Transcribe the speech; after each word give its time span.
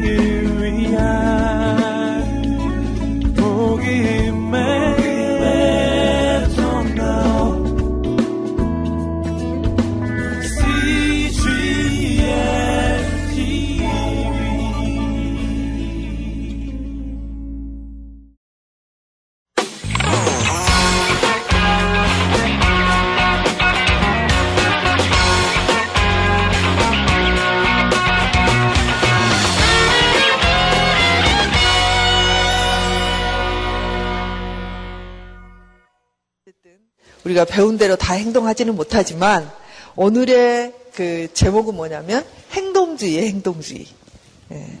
세 0.00 0.37
우리가 37.38 37.44
배운 37.44 37.78
대로 37.78 37.94
다 37.96 38.14
행동하지는 38.14 38.74
못하지만 38.74 39.50
오늘의 39.94 40.72
그 40.94 41.28
제목은 41.32 41.74
뭐냐면 41.74 42.24
행동주의의 42.52 43.28
행동주의. 43.28 43.86
예. 44.52 44.78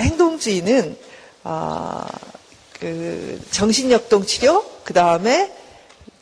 행동주의는 0.00 0.96
아, 1.44 2.08
그 2.80 3.40
정신역동 3.52 4.26
치료 4.26 4.64
그 4.84 4.92
다음에 4.92 5.52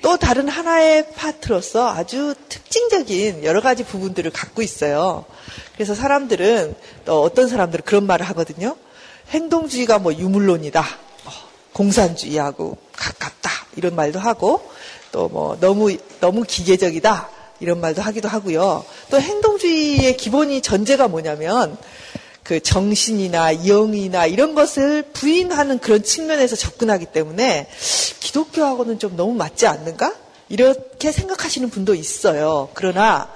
또 0.02 0.16
다른 0.16 0.48
하나의 0.48 1.12
파트로서 1.12 1.88
아주 1.88 2.34
특징적인 2.48 3.44
여러 3.44 3.60
가지 3.60 3.84
부분들을 3.84 4.30
갖고 4.30 4.60
있어요. 4.62 5.24
그래서 5.74 5.94
사람들은 5.94 6.74
또 7.06 7.22
어떤 7.22 7.48
사람들은 7.48 7.84
그런 7.84 8.06
말을 8.06 8.26
하거든요. 8.28 8.76
행동주의가 9.30 9.98
뭐 9.98 10.12
유물론이다. 10.14 10.84
뭐 11.24 11.32
공산주의하고 11.72 12.89
가깝다. 13.00 13.50
이런 13.76 13.94
말도 13.96 14.18
하고 14.18 14.62
또 15.12 15.28
뭐 15.28 15.56
너무 15.60 15.96
너무 16.20 16.44
기계적이다. 16.44 17.28
이런 17.60 17.80
말도 17.80 18.00
하기도 18.00 18.28
하고요. 18.28 18.84
또 19.10 19.20
행동주의의 19.20 20.16
기본이 20.16 20.62
전제가 20.62 21.08
뭐냐면 21.08 21.76
그 22.42 22.60
정신이나 22.60 23.66
영이나 23.66 24.26
이런 24.26 24.54
것을 24.54 25.02
부인하는 25.12 25.78
그런 25.78 26.02
측면에서 26.02 26.56
접근하기 26.56 27.06
때문에 27.06 27.68
기독교하고는 28.20 28.98
좀 28.98 29.16
너무 29.16 29.34
맞지 29.34 29.66
않는가? 29.66 30.14
이렇게 30.48 31.12
생각하시는 31.12 31.70
분도 31.70 31.94
있어요. 31.94 32.70
그러나 32.74 33.28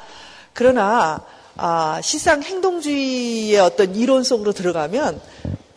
그러나 0.52 1.20
아, 1.56 2.00
실상 2.02 2.42
행동주의의 2.42 3.60
어떤 3.60 3.94
이론 3.94 4.24
속으로 4.24 4.52
들어가면 4.52 5.20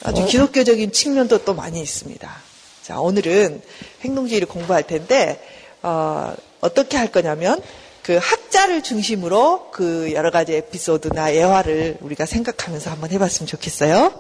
아주 0.04 0.26
기독교적인 0.26 0.92
측면도 0.92 1.40
또 1.40 1.54
많이 1.54 1.82
있습니다. 1.82 2.47
자, 2.88 3.02
오늘은 3.02 3.62
행동주의를 4.00 4.48
공부할 4.48 4.88
텐데 4.88 5.46
어, 5.84 6.34
어떻게 6.62 6.96
할 6.96 7.12
거냐면 7.12 7.62
그 8.02 8.16
학자를 8.16 8.82
중심으로 8.82 9.72
그 9.72 10.14
여러 10.14 10.32
가지 10.32 10.54
에피소드나 10.54 11.36
예화를 11.36 11.98
우리가 12.00 12.26
생각하면서 12.26 12.90
한번 12.90 13.12
해봤으면 13.12 13.46
좋겠어요. 13.46 14.14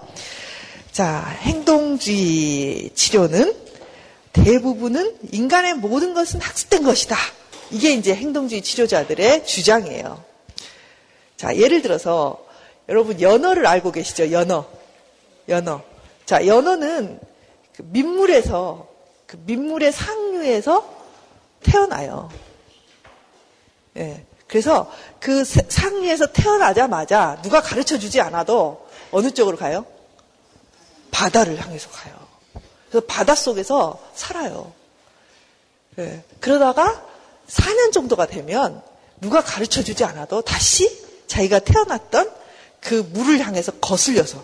자, 0.91 1.33
행동주의 1.43 2.89
치료는 2.93 3.55
대부분은 4.33 5.15
인간의 5.31 5.75
모든 5.75 6.13
것은 6.13 6.41
학습된 6.41 6.83
것이다. 6.83 7.15
이게 7.71 7.93
이제 7.93 8.13
행동주의 8.13 8.61
치료자들의 8.61 9.45
주장이에요. 9.45 10.21
자, 11.37 11.55
예를 11.55 11.81
들어서 11.81 12.45
여러분 12.89 13.21
연어를 13.21 13.65
알고 13.65 13.93
계시죠? 13.93 14.29
연어. 14.33 14.67
연어. 15.47 15.83
자, 16.25 16.45
연어는 16.45 17.21
그 17.77 17.83
민물에서 17.83 18.88
그 19.27 19.38
민물의 19.45 19.92
상류에서 19.92 20.98
태어나요. 21.61 22.32
예. 23.98 24.26
그래서 24.48 24.92
그 25.20 25.43
상위에서 25.43 26.32
태어나자마자 26.32 27.39
누가 27.43 27.61
가르쳐 27.61 27.99
주지 27.99 28.20
않아도 28.20 28.87
어느 29.11 29.30
쪽으로 29.30 29.58
가요? 29.58 29.86
바다를 31.11 31.61
향해서 31.61 31.89
가요. 31.92 32.16
그래서 32.89 33.05
바다 33.05 33.36
속에서 33.36 34.02
살아요. 34.16 34.73
예. 35.99 36.23
그러다가 36.39 37.05
4년 37.48 37.92
정도가 37.92 38.26
되면 38.26 38.82
누가 39.21 39.42
가르쳐 39.42 39.83
주지 39.83 40.04
않아도 40.04 40.42
다시 40.42 40.89
자기가 41.27 41.60
태어났던 41.60 42.33
그 42.80 43.08
물을 43.14 43.39
향해서 43.39 43.73
거슬려서 43.73 44.43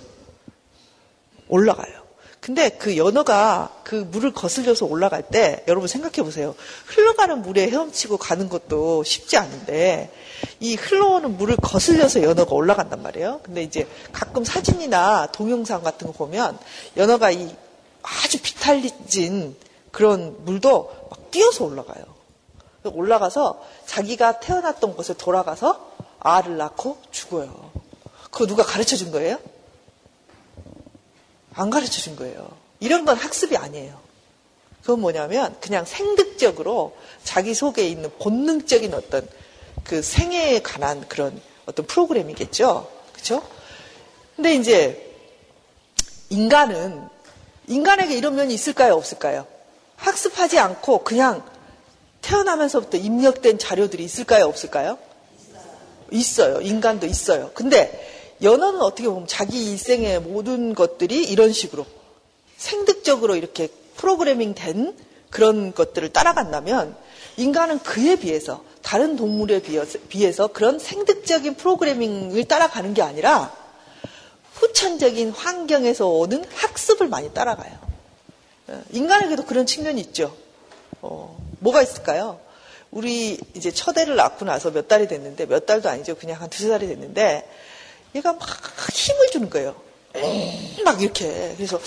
올라가요. 1.48 2.03
근데 2.44 2.68
그 2.68 2.98
연어가 2.98 3.72
그 3.86 3.96
물을 3.96 4.34
거슬려서 4.34 4.86
올라갈 4.86 5.22
때 5.22 5.64
여러분 5.70 5.88
생각해 5.88 6.24
보세요. 6.24 6.56
흘러가는 6.88 7.42
물에 7.42 7.70
헤엄치고 7.70 8.18
가는 8.18 8.50
것도 8.50 9.06
쉽지 9.06 9.38
않은데 9.38 10.12
이 10.60 10.76
흘러오는 10.76 11.38
물을 11.38 11.56
거슬려서 11.56 12.22
연어가 12.22 12.54
올라간단 12.54 13.02
말이에요. 13.02 13.40
근데 13.44 13.64
이제 13.64 13.88
가끔 14.12 14.44
사진이나 14.44 15.28
동영상 15.28 15.84
같은 15.84 16.08
거 16.08 16.12
보면 16.12 16.60
연어가 16.98 17.32
이 17.32 17.50
아주 18.02 18.42
비탈진 18.42 19.56
그런 19.94 20.36
물도 20.44 21.08
막 21.12 21.32
뛰어서 21.32 21.64
올라가요. 21.64 22.04
올라가서 22.84 23.64
자기가 23.86 24.42
태어났던 24.42 24.98
곳에 24.98 25.14
돌아가서 25.14 25.94
알을 26.20 26.58
낳고 26.58 26.98
죽어요. 27.10 27.72
그거 28.32 28.48
누가 28.48 28.64
가르쳐 28.64 28.98
준 28.98 29.12
거예요? 29.12 29.40
안 31.56 31.70
가르쳐 31.70 32.02
준 32.02 32.16
거예요. 32.16 32.50
이런 32.80 33.06
건 33.06 33.18
학습이 33.18 33.58
아니에요. 33.58 34.02
그건 34.82 35.00
뭐냐면 35.00 35.56
그냥 35.62 35.86
생득적으로 35.86 36.96
자기 37.24 37.54
속에 37.54 37.88
있는 37.88 38.12
본능적인 38.20 38.94
어떤 38.94 39.28
그 39.84 40.02
생애에 40.02 40.62
관한 40.62 41.08
그런 41.08 41.40
어떤 41.66 41.86
프로그램이겠죠. 41.86 42.92
그렇죠? 43.14 43.44
근데 44.36 44.56
이제 44.56 45.16
인간은 46.30 47.08
인간에게 47.68 48.18
이런 48.18 48.36
면이 48.36 48.54
있을까요, 48.54 48.96
없을까요? 48.96 49.48
학습하지 49.96 50.60
않고 50.60 51.04
그냥 51.04 51.44
태어나면서부터 52.22 52.98
입력된 52.98 53.58
자료들이 53.58 54.04
있을까요, 54.04 54.46
없을까요? 54.46 54.98
있어요. 56.12 56.62
인간도 56.62 57.08
있어요. 57.08 57.52
근데 57.54 58.13
연어는 58.44 58.82
어떻게 58.82 59.08
보면 59.08 59.26
자기 59.28 59.72
일생의 59.72 60.20
모든 60.20 60.76
것들이 60.76 61.24
이런 61.24 61.54
식으로 61.54 61.86
생득적으로 62.58 63.36
이렇게 63.36 63.70
프로그래밍 63.96 64.54
된 64.54 64.96
그런 65.30 65.74
것들을 65.74 66.10
따라간다면 66.10 66.96
인간은 67.38 67.80
그에 67.80 68.18
비해서 68.18 68.64
다른 68.82 69.16
동물에 69.16 69.62
비해서 70.10 70.48
그런 70.48 70.78
생득적인 70.78 71.56
프로그래밍을 71.56 72.44
따라가는 72.46 72.94
게 72.94 73.02
아니라 73.02 73.56
후천적인 74.54 75.32
환경에서 75.32 76.08
오는 76.08 76.44
학습을 76.54 77.08
많이 77.08 77.34
따라가요. 77.34 77.74
어, 78.68 78.84
인간에게도 78.92 79.46
그런 79.46 79.66
측면이 79.66 80.00
있죠. 80.02 80.36
어, 81.02 81.38
뭐가 81.60 81.82
있을까요? 81.82 82.40
우리 82.92 83.40
이제 83.56 83.72
첫애를 83.72 84.16
낳고 84.16 84.46
나서 84.46 84.70
몇 84.72 84.88
달이 84.88 85.08
됐는데 85.08 85.48
몇 85.48 85.66
달도 85.66 85.90
아니죠. 85.90 86.16
그냥 86.16 86.40
한 86.40 86.50
두세 86.50 86.70
달이 86.70 86.88
됐는데 86.88 87.50
얘가 88.16 88.34
막 88.34 88.48
힘을 88.92 89.32
주는 89.32 89.50
거예요. 89.50 89.76
막 90.86 91.02
이렇게. 91.02 91.54
그래서 91.58 91.80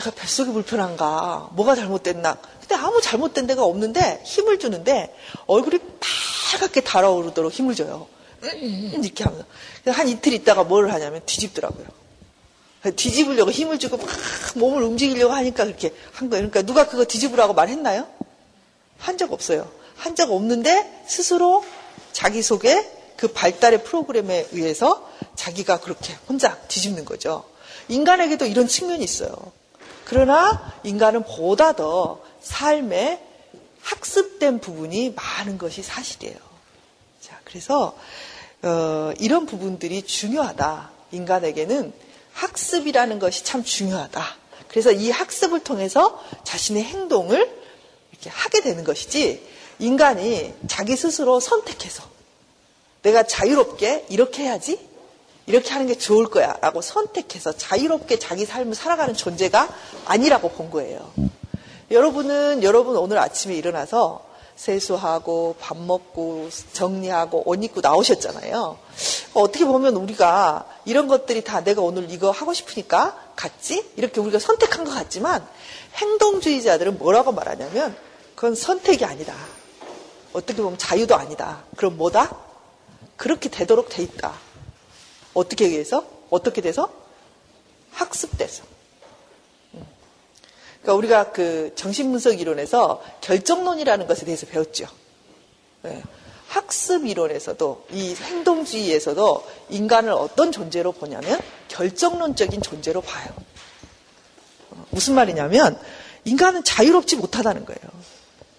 얘가 0.00 0.10
뱃속이 0.10 0.52
불편한가? 0.52 1.50
뭐가 1.52 1.74
잘못됐나? 1.76 2.38
근데 2.60 2.74
아무 2.74 3.00
잘못된 3.00 3.46
데가 3.46 3.64
없는데 3.64 4.22
힘을 4.24 4.58
주는데 4.58 5.14
얼굴이 5.46 5.78
빨갛게 6.52 6.80
달아오르도록 6.82 7.52
힘을 7.52 7.74
줘요. 7.74 8.06
이렇게 8.42 9.24
하면서. 9.24 9.44
한 9.86 10.08
이틀 10.08 10.32
있다가 10.32 10.64
뭘 10.64 10.90
하냐면 10.92 11.22
뒤집더라고요. 11.26 11.86
뒤집으려고 12.96 13.50
힘을 13.50 13.78
주고 13.78 13.98
막 13.98 14.08
몸을 14.54 14.82
움직이려고 14.82 15.34
하니까 15.34 15.64
그렇게 15.64 15.92
한 16.12 16.30
거예요. 16.30 16.48
그러니까 16.48 16.62
누가 16.62 16.86
그거 16.88 17.04
뒤집으라고 17.04 17.52
말했나요? 17.54 18.08
한 18.98 19.16
적 19.18 19.32
없어요. 19.32 19.70
한 19.96 20.14
적 20.16 20.30
없는데 20.32 21.04
스스로 21.06 21.62
자기 22.12 22.42
속에 22.42 22.90
그 23.20 23.28
발달의 23.28 23.84
프로그램에 23.84 24.46
의해서 24.52 25.06
자기가 25.36 25.80
그렇게 25.80 26.16
혼자 26.26 26.56
뒤집는 26.68 27.04
거죠. 27.04 27.44
인간에게도 27.88 28.46
이런 28.46 28.66
측면이 28.66 29.04
있어요. 29.04 29.34
그러나 30.06 30.72
인간은 30.84 31.24
보다 31.24 31.76
더 31.76 32.22
삶에 32.40 33.22
학습된 33.82 34.60
부분이 34.60 35.14
많은 35.14 35.58
것이 35.58 35.82
사실이에요. 35.82 36.34
자, 37.20 37.38
그래서 37.44 37.94
어, 38.62 39.12
이런 39.18 39.44
부분들이 39.44 40.00
중요하다. 40.00 40.90
인간에게는 41.12 41.92
학습이라는 42.32 43.18
것이 43.18 43.44
참 43.44 43.62
중요하다. 43.62 44.24
그래서 44.68 44.92
이 44.92 45.10
학습을 45.10 45.62
통해서 45.62 46.24
자신의 46.44 46.84
행동을 46.84 47.54
이렇게 48.12 48.30
하게 48.30 48.62
되는 48.62 48.82
것이지 48.82 49.46
인간이 49.78 50.54
자기 50.68 50.96
스스로 50.96 51.38
선택해서 51.38 52.09
내가 53.02 53.22
자유롭게 53.22 54.06
이렇게 54.08 54.44
해야지 54.44 54.88
이렇게 55.46 55.70
하는 55.70 55.86
게 55.86 55.96
좋을 55.96 56.26
거야 56.26 56.56
라고 56.60 56.80
선택해서 56.80 57.52
자유롭게 57.52 58.18
자기 58.18 58.44
삶을 58.44 58.74
살아가는 58.74 59.14
존재가 59.14 59.68
아니라고 60.04 60.50
본 60.50 60.70
거예요. 60.70 61.10
여러분은 61.90 62.62
여러분 62.62 62.96
오늘 62.96 63.18
아침에 63.18 63.54
일어나서 63.56 64.24
세수하고 64.54 65.56
밥 65.58 65.78
먹고 65.78 66.50
정리하고 66.72 67.42
옷 67.46 67.64
입고 67.64 67.80
나오셨잖아요. 67.80 68.78
어떻게 69.32 69.64
보면 69.64 69.96
우리가 69.96 70.66
이런 70.84 71.08
것들이 71.08 71.42
다 71.42 71.64
내가 71.64 71.80
오늘 71.80 72.10
이거 72.10 72.30
하고 72.30 72.52
싶으니까 72.52 73.18
갔지? 73.36 73.90
이렇게 73.96 74.20
우리가 74.20 74.38
선택한 74.38 74.84
것 74.84 74.92
같지만 74.92 75.46
행동주의자들은 75.94 76.98
뭐라고 76.98 77.32
말하냐면 77.32 77.96
그건 78.34 78.54
선택이 78.54 79.04
아니다. 79.04 79.34
어떻게 80.32 80.62
보면 80.62 80.78
자유도 80.78 81.16
아니다. 81.16 81.64
그럼 81.76 81.96
뭐다? 81.96 82.49
그렇게 83.20 83.50
되도록 83.50 83.90
돼 83.90 84.02
있다. 84.02 84.32
어떻게 85.34 85.78
해서? 85.78 86.06
어떻게 86.30 86.62
돼서? 86.62 86.90
학습돼서. 87.92 88.64
그러니까 90.80 90.94
우리가 90.94 91.30
그 91.30 91.74
정신분석 91.74 92.40
이론에서 92.40 93.04
결정론이라는 93.20 94.06
것에 94.06 94.24
대해서 94.24 94.46
배웠죠. 94.46 94.86
네. 95.82 96.02
학습 96.48 97.04
이론에서도 97.04 97.88
이 97.92 98.14
행동주의에서도 98.14 99.46
인간을 99.68 100.12
어떤 100.12 100.50
존재로 100.50 100.92
보냐면 100.92 101.38
결정론적인 101.68 102.62
존재로 102.62 103.02
봐요. 103.02 103.28
어, 104.70 104.86
무슨 104.88 105.14
말이냐면 105.14 105.78
인간은 106.24 106.64
자유롭지 106.64 107.16
못하다는 107.16 107.66
거예요. 107.66 107.80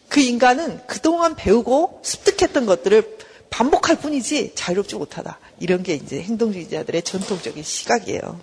그 0.07 0.19
인간은 0.19 0.85
그동안 0.85 1.35
배우고 1.35 2.01
습득했던 2.03 2.67
것들을 2.67 3.30
반복할 3.51 3.97
뿐이지 3.97 4.53
자유롭지 4.55 4.95
못하다. 4.95 5.37
이런 5.59 5.83
게 5.83 5.93
이제 5.93 6.21
행동주의자들의 6.21 7.03
전통적인 7.03 7.61
시각이에요. 7.61 8.39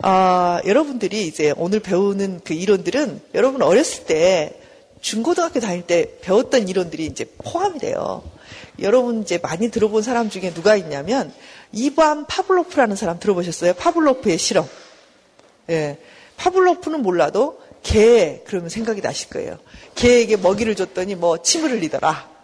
아, 0.00 0.60
여러분들이 0.66 1.26
이제 1.26 1.54
오늘 1.56 1.80
배우는 1.80 2.42
그 2.44 2.52
이론들은 2.52 3.22
여러분 3.34 3.62
어렸을 3.62 4.04
때 4.04 4.60
중고등학교 5.00 5.60
다닐 5.60 5.82
때 5.82 6.18
배웠던 6.20 6.68
이론들이 6.68 7.06
이제 7.06 7.24
포함이 7.38 7.78
돼요. 7.78 8.22
여러분 8.80 9.22
이제 9.22 9.38
많이 9.38 9.70
들어본 9.70 10.02
사람 10.02 10.30
중에 10.30 10.52
누가 10.52 10.76
있냐면 10.76 11.32
이반 11.72 12.26
파블로프라는 12.26 12.96
사람 12.96 13.18
들어보셨어요? 13.18 13.74
파블로프의 13.74 14.36
실험. 14.38 14.68
예. 15.70 15.98
파블로프는 16.36 17.02
몰라도 17.02 17.60
개 17.82 18.42
그러면 18.44 18.68
생각이 18.68 19.00
나실 19.00 19.30
거예요. 19.30 19.58
개에게 19.94 20.36
먹이를 20.36 20.74
줬더니 20.74 21.14
뭐 21.14 21.40
침을 21.40 21.70
흘리더라. 21.70 22.37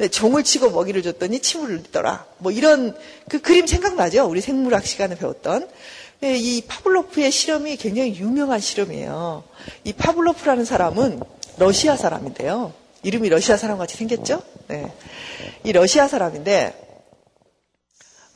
네, 0.00 0.08
종을 0.08 0.44
치고 0.44 0.70
먹이를 0.70 1.02
줬더니 1.02 1.40
침을 1.40 1.68
흘리더라. 1.68 2.24
뭐 2.38 2.50
이런 2.50 2.96
그 3.28 3.42
그림 3.42 3.66
생각나죠? 3.66 4.26
우리 4.26 4.40
생물학 4.40 4.86
시간에 4.86 5.14
배웠던. 5.14 5.68
예, 6.22 6.36
이 6.36 6.62
파블로프의 6.62 7.30
실험이 7.30 7.76
굉장히 7.76 8.16
유명한 8.16 8.60
실험이에요. 8.60 9.44
이 9.84 9.92
파블로프라는 9.92 10.64
사람은 10.64 11.20
러시아 11.58 11.96
사람인데요. 11.96 12.72
이름이 13.02 13.28
러시아 13.28 13.58
사람 13.58 13.76
같이 13.76 13.98
생겼죠? 13.98 14.42
네. 14.68 14.90
이 15.64 15.72
러시아 15.72 16.08
사람인데, 16.08 17.04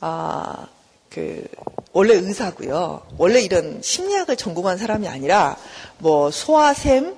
아, 0.01 0.67
그, 1.09 1.47
원래 1.93 2.13
의사고요. 2.13 3.07
원래 3.17 3.41
이런 3.41 3.81
심리학을 3.81 4.35
전공한 4.35 4.77
사람이 4.77 5.07
아니라, 5.07 5.57
뭐, 5.97 6.29
소화샘, 6.29 7.15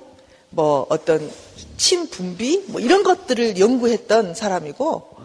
뭐, 0.49 0.85
어떤 0.89 1.31
침 1.77 2.09
분비, 2.09 2.65
뭐, 2.67 2.81
이런 2.81 3.03
것들을 3.03 3.59
연구했던 3.59 4.33
사람이고, 4.35 5.17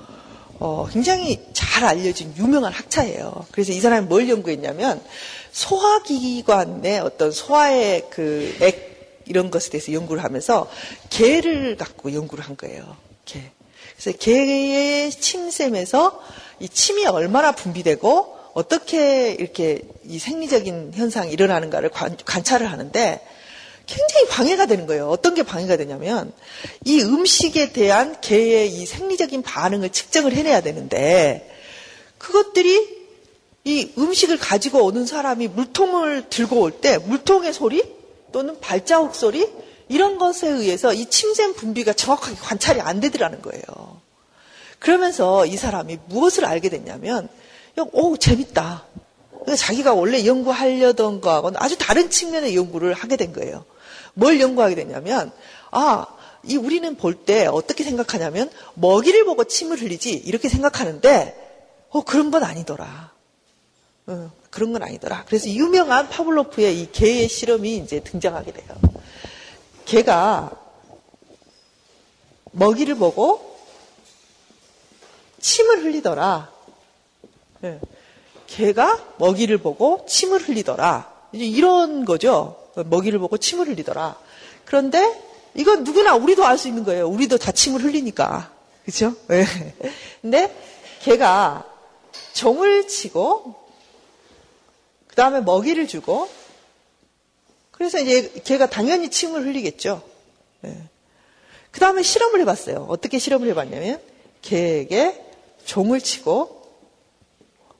어, 0.58 0.86
굉장히 0.92 1.40
잘 1.52 1.84
알려진 1.84 2.34
유명한 2.36 2.72
학자예요. 2.72 3.46
그래서 3.50 3.72
이 3.72 3.80
사람이 3.80 4.06
뭘 4.06 4.28
연구했냐면 4.28 5.02
소화기관의 5.50 7.00
어떤 7.00 7.32
소화의 7.32 8.08
그 8.10 8.54
액 8.60 8.92
이런 9.26 9.50
것에 9.50 9.70
대해서 9.70 9.92
연구를 9.92 10.22
하면서 10.24 10.68
개를 11.10 11.76
갖고 11.76 12.12
연구를 12.12 12.44
한 12.44 12.56
거예요. 12.56 12.96
개. 13.24 13.40
그래서 13.96 14.18
개의 14.18 15.10
침샘에서 15.10 16.20
이 16.60 16.68
침이 16.68 17.06
얼마나 17.06 17.52
분비되고 17.52 18.36
어떻게 18.54 19.32
이렇게 19.32 19.82
이 20.04 20.18
생리적인 20.18 20.92
현상이 20.94 21.32
일어나는가를 21.32 21.88
관, 21.88 22.16
관찰을 22.24 22.70
하는데 22.70 23.20
굉장히 23.86 24.28
방해가 24.28 24.66
되는 24.66 24.86
거예요. 24.86 25.08
어떤 25.08 25.34
게 25.34 25.42
방해가 25.42 25.76
되냐면 25.76 26.32
이 26.84 27.00
음식에 27.02 27.72
대한 27.72 28.20
개의 28.20 28.72
이 28.72 28.86
생리적인 28.86 29.42
반응을 29.42 29.90
측정을 29.90 30.32
해내야 30.32 30.60
되는데 30.60 31.48
그것들이 32.18 33.02
이 33.64 33.92
음식을 33.96 34.38
가지고 34.38 34.84
오는 34.84 35.06
사람이 35.06 35.48
물통을 35.48 36.28
들고 36.28 36.60
올 36.60 36.72
때 36.80 36.98
물통의 36.98 37.52
소리 37.52 37.82
또는 38.32 38.58
발자국 38.60 39.14
소리 39.14 39.48
이런 39.88 40.18
것에 40.18 40.48
의해서 40.48 40.92
이 40.94 41.06
침샘 41.06 41.54
분비가 41.54 41.92
정확하게 41.92 42.36
관찰이 42.36 42.80
안 42.80 43.00
되더라는 43.00 43.42
거예요. 43.42 43.62
그러면서 44.78 45.46
이 45.46 45.56
사람이 45.56 45.98
무엇을 46.08 46.44
알게 46.44 46.68
됐냐면, 46.70 47.28
오, 47.92 48.16
재밌다. 48.16 48.86
자기가 49.56 49.94
원래 49.94 50.24
연구하려던 50.24 51.20
거하고는 51.20 51.60
아주 51.60 51.76
다른 51.76 52.10
측면의 52.10 52.56
연구를 52.56 52.94
하게 52.94 53.16
된 53.16 53.32
거예요. 53.32 53.64
뭘 54.14 54.40
연구하게 54.40 54.74
됐냐면, 54.74 55.32
아, 55.70 56.06
이 56.44 56.56
우리는 56.56 56.96
볼 56.96 57.24
때 57.24 57.46
어떻게 57.46 57.84
생각하냐면, 57.84 58.50
먹이를 58.74 59.24
보고 59.24 59.44
침을 59.44 59.80
흘리지, 59.80 60.12
이렇게 60.12 60.48
생각하는데, 60.48 61.86
어, 61.90 62.02
그런 62.04 62.30
건 62.30 62.44
아니더라. 62.44 63.12
어, 64.06 64.30
그런 64.50 64.72
건 64.72 64.82
아니더라. 64.82 65.24
그래서 65.26 65.48
유명한 65.48 66.08
파블로프의 66.08 66.80
이 66.80 66.92
개의 66.92 67.28
실험이 67.28 67.76
이제 67.76 68.00
등장하게 68.00 68.52
돼요. 68.52 68.76
개가 69.84 70.50
먹이를 72.52 72.96
보고 72.96 73.56
침을 75.40 75.84
흘리더라. 75.84 76.50
네. 77.60 77.80
개가 78.52 79.14
먹이를 79.18 79.58
보고 79.58 80.04
침을 80.06 80.40
흘리더라. 80.40 81.10
이제 81.32 81.44
이런 81.44 82.04
거죠. 82.04 82.56
먹이를 82.74 83.18
보고 83.18 83.38
침을 83.38 83.68
흘리더라. 83.68 84.18
그런데 84.66 85.00
이건 85.54 85.84
누구나 85.84 86.14
우리도 86.14 86.44
알 86.44 86.58
수 86.58 86.68
있는 86.68 86.84
거예요. 86.84 87.08
우리도 87.08 87.38
다 87.38 87.52
침을 87.52 87.82
흘리니까. 87.82 88.52
그렇죠? 88.84 89.14
네. 89.28 89.46
근데 90.20 90.54
걔가 91.00 91.64
종을 92.34 92.88
치고 92.88 93.54
그 95.06 95.16
다음에 95.16 95.40
먹이를 95.40 95.86
주고 95.86 96.28
그래서 97.70 97.98
이제 97.98 98.32
걔가 98.44 98.68
당연히 98.68 99.10
침을 99.10 99.46
흘리겠죠. 99.46 100.02
네. 100.60 100.76
그 101.70 101.80
다음에 101.80 102.02
실험을 102.02 102.40
해봤어요. 102.42 102.86
어떻게 102.90 103.18
실험을 103.18 103.48
해봤냐면 103.48 103.98
걔에게 104.42 105.24
종을 105.64 106.00
치고 106.00 106.61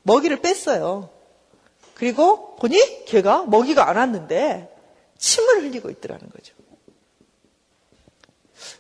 먹이를 0.02 0.40
뺐어요. 0.40 1.10
그리고 1.94 2.56
보니 2.56 3.04
걔가 3.06 3.44
먹이가 3.44 3.88
안 3.88 3.96
왔는데 3.96 4.68
침을 5.18 5.62
흘리고 5.62 5.90
있더라는 5.90 6.28
거죠. 6.30 6.54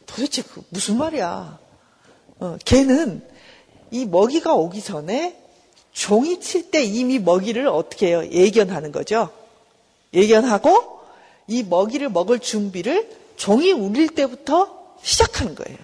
도대체 0.06 0.42
그 0.42 0.62
무슨 0.70 0.98
말이야? 0.98 1.58
어, 2.40 2.56
걔는 2.64 3.26
이 3.90 4.06
먹이가 4.06 4.54
오기 4.54 4.82
전에 4.82 5.38
종이 5.92 6.40
칠 6.40 6.70
때 6.70 6.82
이미 6.82 7.18
먹이를 7.18 7.66
어떻게 7.68 8.08
해요? 8.08 8.26
예견하는 8.30 8.92
거죠. 8.92 9.30
예견하고 10.14 11.00
이 11.46 11.62
먹이를 11.62 12.08
먹을 12.08 12.38
준비를 12.38 13.10
종이 13.36 13.72
울릴 13.72 14.08
때부터 14.08 14.96
시작하는 15.02 15.54
거예요. 15.54 15.78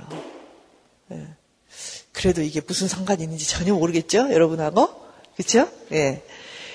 네. 1.08 1.26
그래도 2.12 2.42
이게 2.42 2.60
무슨 2.60 2.88
상관이 2.88 3.22
있는지 3.22 3.46
전혀 3.46 3.74
모르겠죠? 3.74 4.32
여러분하고? 4.32 5.07
그렇죠? 5.38 5.70
예. 5.92 6.20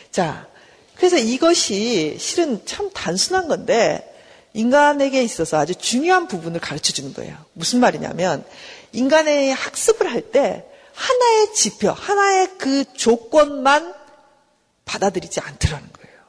자, 0.10 0.48
그래서 0.96 1.17
이것이 1.17 2.15
실은 2.17 2.65
참 2.65 2.89
단순한 2.93 3.50
건데 3.50 4.10
인간에게 4.53 5.22
있어서 5.22 5.58
아주 5.58 5.75
중요한 5.75 6.29
부분을 6.29 6.62
가르쳐 6.62 6.93
주는 6.93 7.13
거예요. 7.13 7.36
무슨 7.53 7.82
말이냐면 7.82 8.46
인간의 8.93 9.53
학습을 9.53 10.10
할 10.10 10.32
때 10.32 10.65
하나의 10.93 11.53
지표, 11.53 11.89
하나의 11.89 12.58
그 12.58 12.86
조건만 12.93 13.93
받아들이지 14.86 15.41
않더라는 15.41 15.89
거예요. 15.91 16.20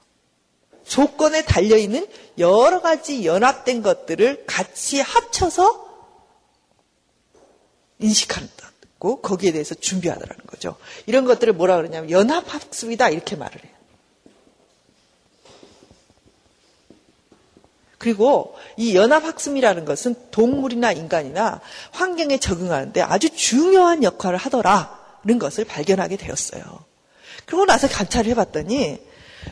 조건에 0.84 1.44
달려 1.44 1.76
있는 1.76 2.06
여러 2.38 2.80
가지 2.80 3.24
연합된 3.24 3.82
것들을 3.82 4.44
같이 4.46 5.00
합쳐서 5.00 5.84
인식한다 8.00 8.72
고 9.04 9.20
거기에 9.20 9.52
대해서 9.52 9.74
준비하더라는 9.74 10.46
거죠. 10.46 10.76
이런 11.04 11.26
것들을 11.26 11.52
뭐라 11.52 11.76
그러냐면 11.76 12.10
연합학습이다 12.10 13.10
이렇게 13.10 13.36
말을 13.36 13.62
해요. 13.62 13.72
그리고 17.98 18.56
이 18.78 18.96
연합학습이라는 18.96 19.84
것은 19.84 20.14
동물이나 20.30 20.92
인간이나 20.92 21.60
환경에 21.90 22.38
적응하는데 22.38 23.02
아주 23.02 23.28
중요한 23.28 24.02
역할을 24.04 24.38
하더라는 24.38 25.38
것을 25.38 25.66
발견하게 25.66 26.16
되었어요. 26.16 26.62
그러고 27.44 27.66
나서 27.66 27.86
관찰을 27.88 28.30
해봤더니 28.30 29.02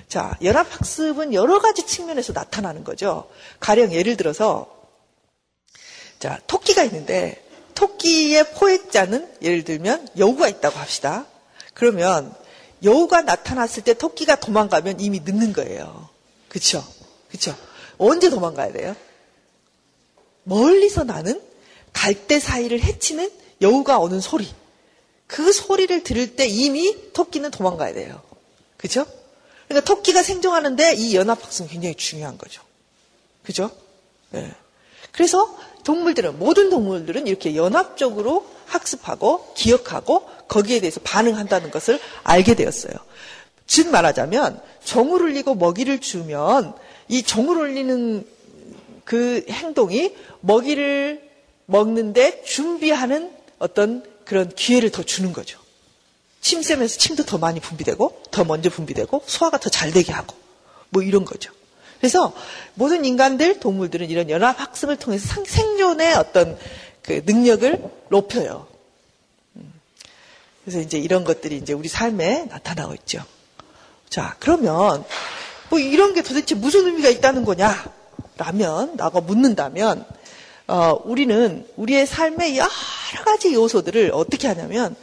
자 0.09 0.39
연합학습은 0.43 1.35
여러 1.35 1.59
가지 1.59 1.85
측면에서 1.85 2.33
나타나는 2.33 2.85
거죠. 2.85 3.29
가령 3.61 3.93
예를 3.93 4.17
들어서 4.17 4.75
자 6.19 6.41
토끼가 6.47 6.85
있는데 6.85 7.42
토끼의 7.75 8.53
포획자는 8.55 9.37
예를 9.43 9.65
들면 9.65 10.09
여우가 10.17 10.49
있다고 10.49 10.79
합시다. 10.79 11.27
그러면 11.75 12.35
여우가 12.83 13.23
나타났을 13.23 13.85
때 13.85 13.95
토끼가 13.95 14.37
도망가면 14.37 15.01
이미 15.01 15.21
늦는 15.21 15.53
거예요. 15.53 16.09
그쵸? 16.49 16.85
그쵸? 17.31 17.55
언제 17.99 18.31
도망가야 18.31 18.73
돼요? 18.73 18.97
멀리서 20.45 21.05
나는 21.05 21.41
갈대 21.93 22.41
사이를 22.41 22.81
헤치는 22.81 23.31
여우가 23.61 23.99
오는 23.99 24.21
소리. 24.21 24.49
그 25.27 25.53
소리를 25.53 26.03
들을 26.03 26.37
때 26.37 26.47
이미 26.47 27.13
토끼는 27.13 27.51
도망가야 27.51 27.95
돼요. 27.95 28.21
그죠? 28.77 29.07
그러니까 29.69 29.95
토끼가 29.95 30.23
생존하는데 30.23 30.95
이 30.95 31.15
연합학습은 31.17 31.71
굉장히 31.71 31.95
중요한 31.95 32.37
거죠. 32.37 32.63
그죠? 33.43 33.71
네. 34.31 34.53
그래서 35.13 35.57
동물들은, 35.85 36.39
모든 36.39 36.71
동물들은 36.71 37.27
이렇게 37.27 37.55
연합적으로 37.55 38.47
학습하고 38.67 39.53
기억하고 39.55 40.29
거기에 40.49 40.81
대해서 40.81 41.01
반응한다는 41.05 41.71
것을 41.71 42.01
알게 42.25 42.55
되었어요. 42.55 42.95
즉 43.67 43.91
말하자면 43.91 44.61
종을 44.85 45.23
울리고 45.23 45.55
먹이를 45.55 46.01
주면 46.01 46.75
이 47.09 47.23
종을 47.23 47.57
울리는 47.57 48.27
그 49.05 49.45
행동이 49.49 50.15
먹이를 50.41 51.31
먹는데 51.67 52.43
준비하는 52.45 53.33
어떤 53.59 54.05
그런 54.25 54.51
기회를 54.55 54.91
더 54.91 55.03
주는 55.03 55.33
거죠. 55.33 55.59
침 56.41 56.63
쐬면서 56.63 56.99
침도 56.99 57.25
더 57.25 57.39
많이 57.39 57.61
분비되고 57.61 58.23
더 58.31 58.45
먼저 58.45 58.69
분비되고 58.71 59.23
소화가 59.27 59.59
더 59.59 59.71
잘 59.71 59.93
되게 59.93 60.13
하고 60.13 60.37
뭐 60.91 61.03
이런 61.03 61.25
거죠. 61.25 61.53
그래서 62.03 62.33
모든 62.75 63.05
인간들, 63.05 63.61
동물들은 63.61 64.11
이런 64.11 64.29
연합 64.29 64.61
학습을 64.61 64.97
통해서 64.97 65.45
생존의 65.47 66.15
어떤 66.15 66.59
그 67.01 67.23
능력을 67.25 67.81
높여요. 68.09 68.67
음. 69.55 69.73
그래서 70.65 70.81
이제 70.81 70.99
이런 70.99 71.23
것들이 71.23 71.59
이제 71.59 71.73
우리 71.73 71.89
삶에 71.89 72.47
나타나고 72.47 72.95
있죠. 72.95 73.25
자, 74.11 74.35
그러면 74.41 75.05
뭐 75.71 75.79
이런 75.79 76.13
게 76.13 76.23
도대체 76.23 76.57
무슨 76.57 76.87
의미가 76.87 77.09
있다는 77.09 77.45
거냐? 77.45 77.93
라면, 78.37 78.97
라고 78.97 79.21
묻는다면, 79.21 80.05
어, 80.67 81.01
우리는 81.05 81.65
우리의 81.77 82.09
삶의 82.09 82.59
여러 82.59 82.69
가지 83.25 83.55
요소들을 83.55 84.11
어떻게 84.13 84.49
하냐면, 84.49 84.97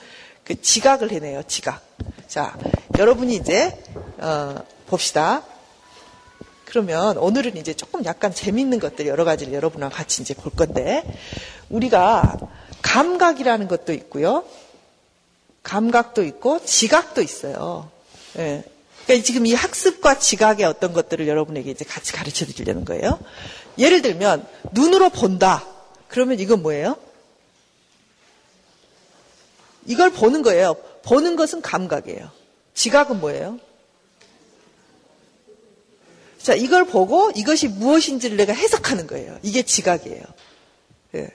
그 0.43 0.61
지각을 0.61 1.13
해내요, 1.13 1.43
지각. 1.47 1.81
자, 2.27 2.57
여러분이 2.97 3.35
이제, 3.35 3.81
어, 4.17 4.55
봅시다. 4.87 5.43
그러면 6.69 7.17
오늘은 7.17 7.57
이제 7.57 7.73
조금 7.73 8.05
약간 8.05 8.33
재밌는 8.33 8.79
것들 8.79 9.07
여러 9.07 9.25
가지를 9.25 9.53
여러분과 9.53 9.89
같이 9.89 10.21
이제 10.21 10.35
볼 10.35 10.51
건데, 10.51 11.03
우리가 11.69 12.37
감각이라는 12.83 13.67
것도 13.67 13.91
있고요. 13.93 14.45
감각도 15.63 16.23
있고, 16.23 16.63
지각도 16.63 17.23
있어요. 17.23 17.89
예. 18.37 18.63
그러니까 19.05 19.25
지금 19.25 19.47
이 19.47 19.53
학습과 19.55 20.19
지각의 20.19 20.67
어떤 20.67 20.93
것들을 20.93 21.27
여러분에게 21.27 21.71
이제 21.71 21.83
같이 21.83 22.13
가르쳐 22.13 22.45
드리려는 22.45 22.85
거예요. 22.85 23.19
예를 23.79 24.03
들면, 24.03 24.45
눈으로 24.71 25.09
본다. 25.09 25.65
그러면 26.07 26.39
이건 26.39 26.61
뭐예요? 26.61 26.97
이걸 29.87 30.11
보는 30.11 30.43
거예요. 30.43 30.75
보는 31.03 31.35
것은 31.35 31.61
감각이에요. 31.61 32.29
지각은 32.75 33.19
뭐예요? 33.19 33.57
자, 36.41 36.53
이걸 36.53 36.85
보고 36.85 37.31
이것이 37.35 37.67
무엇인지를 37.67 38.37
내가 38.37 38.53
해석하는 38.53 39.07
거예요. 39.07 39.37
이게 39.43 39.61
지각이에요. 39.61 40.23
예. 41.15 41.29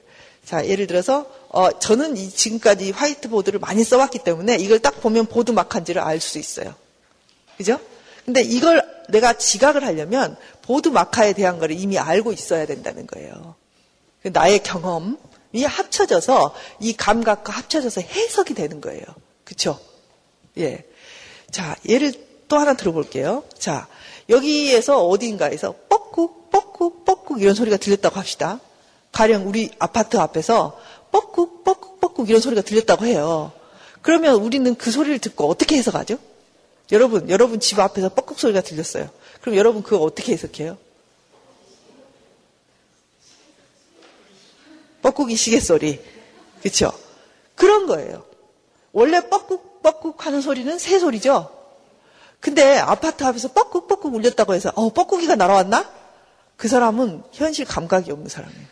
자, 0.45 0.67
예를 0.67 0.87
들어서, 0.87 1.27
어, 1.49 1.79
저는 1.79 2.15
지금까지 2.17 2.91
화이트보드를 2.91 3.61
많이 3.61 3.85
써왔기 3.85 4.21
때문에 4.21 4.57
이걸 4.57 4.79
딱 4.81 5.01
보면 5.01 5.27
보드 5.27 5.51
마칸지를 5.51 6.03
알 6.03 6.21
수 6.21 6.39
있어요. 6.39 6.75
그죠? 7.57 7.79
근데 8.25 8.43
이걸 8.43 8.83
내가 9.11 9.35
지각을 9.35 9.85
하려면 9.85 10.37
보드 10.63 10.89
마카에 10.89 11.35
대한 11.35 11.59
걸 11.59 11.71
이미 11.73 11.99
알고 11.99 12.33
있어야 12.33 12.67
된다는 12.67 13.07
거예요. 13.07 13.55
그 14.23 14.29
나의 14.33 14.63
경험이 14.63 15.65
합쳐져서 15.65 16.55
이 16.81 16.95
감각과 16.95 17.53
합쳐져서 17.53 18.01
해석이 18.01 18.55
되는 18.55 18.81
거예요. 18.81 19.05
그쵸? 19.45 19.79
예. 20.59 20.85
자, 21.51 21.77
예를 21.87 22.13
또 22.49 22.59
하나 22.59 22.75
들어볼게요. 22.75 23.45
자, 23.59 23.87
여기에서 24.29 25.07
어딘가에서 25.07 25.75
뻑국, 25.89 26.51
뻑국, 26.51 27.05
뻑국 27.05 27.43
이런 27.43 27.55
소리가 27.55 27.77
들렸다고 27.77 28.19
합시다. 28.19 28.61
가령 29.13 29.49
우리 29.49 29.71
아파트 29.79 30.17
앞에서 30.17 30.79
뻑국, 31.11 31.65
뻑국, 31.65 32.01
뻑국 32.01 32.29
이런 32.29 32.41
소리가 32.41 32.63
들렸다고 32.63 33.05
해요. 33.07 33.53
그러면 34.03 34.37
우리는 34.37 34.75
그 34.75 34.91
소리를 34.91 35.19
듣고 35.19 35.49
어떻게 35.49 35.77
해석하죠? 35.77 36.19
여러분, 36.93 37.31
여러분 37.31 37.61
집 37.61 37.79
앞에서 37.79 38.11
뻑뻑 38.11 38.39
소리가 38.39 38.61
들렸어요. 38.61 39.09
그럼 39.41 39.57
여러분 39.57 39.83
그거 39.83 39.99
어떻게 40.03 40.33
해석해요? 40.33 40.77
뻑국이 45.03 45.37
시계 45.37 45.61
소리. 45.61 46.01
그쵸? 46.63 46.91
그런 47.55 47.87
거예요. 47.87 48.25
원래 48.93 49.29
뻑국, 49.29 49.83
뻑국 49.83 50.25
하는 50.27 50.41
소리는 50.41 50.79
새 50.79 50.99
소리죠? 50.99 51.51
근데 52.45 52.77
아파트 52.77 53.25
앞에서 53.25 53.49
뻑국 53.49 54.05
울렸다고 54.15 54.53
해서, 54.53 54.71
어, 54.75 54.91
뻑국이가 54.91 55.35
날아왔나? 55.35 55.91
그 56.59 56.69
사람은 56.69 57.23
현실 57.33 57.65
감각이 57.65 58.13
없는 58.13 58.29
사람이에요. 58.29 58.67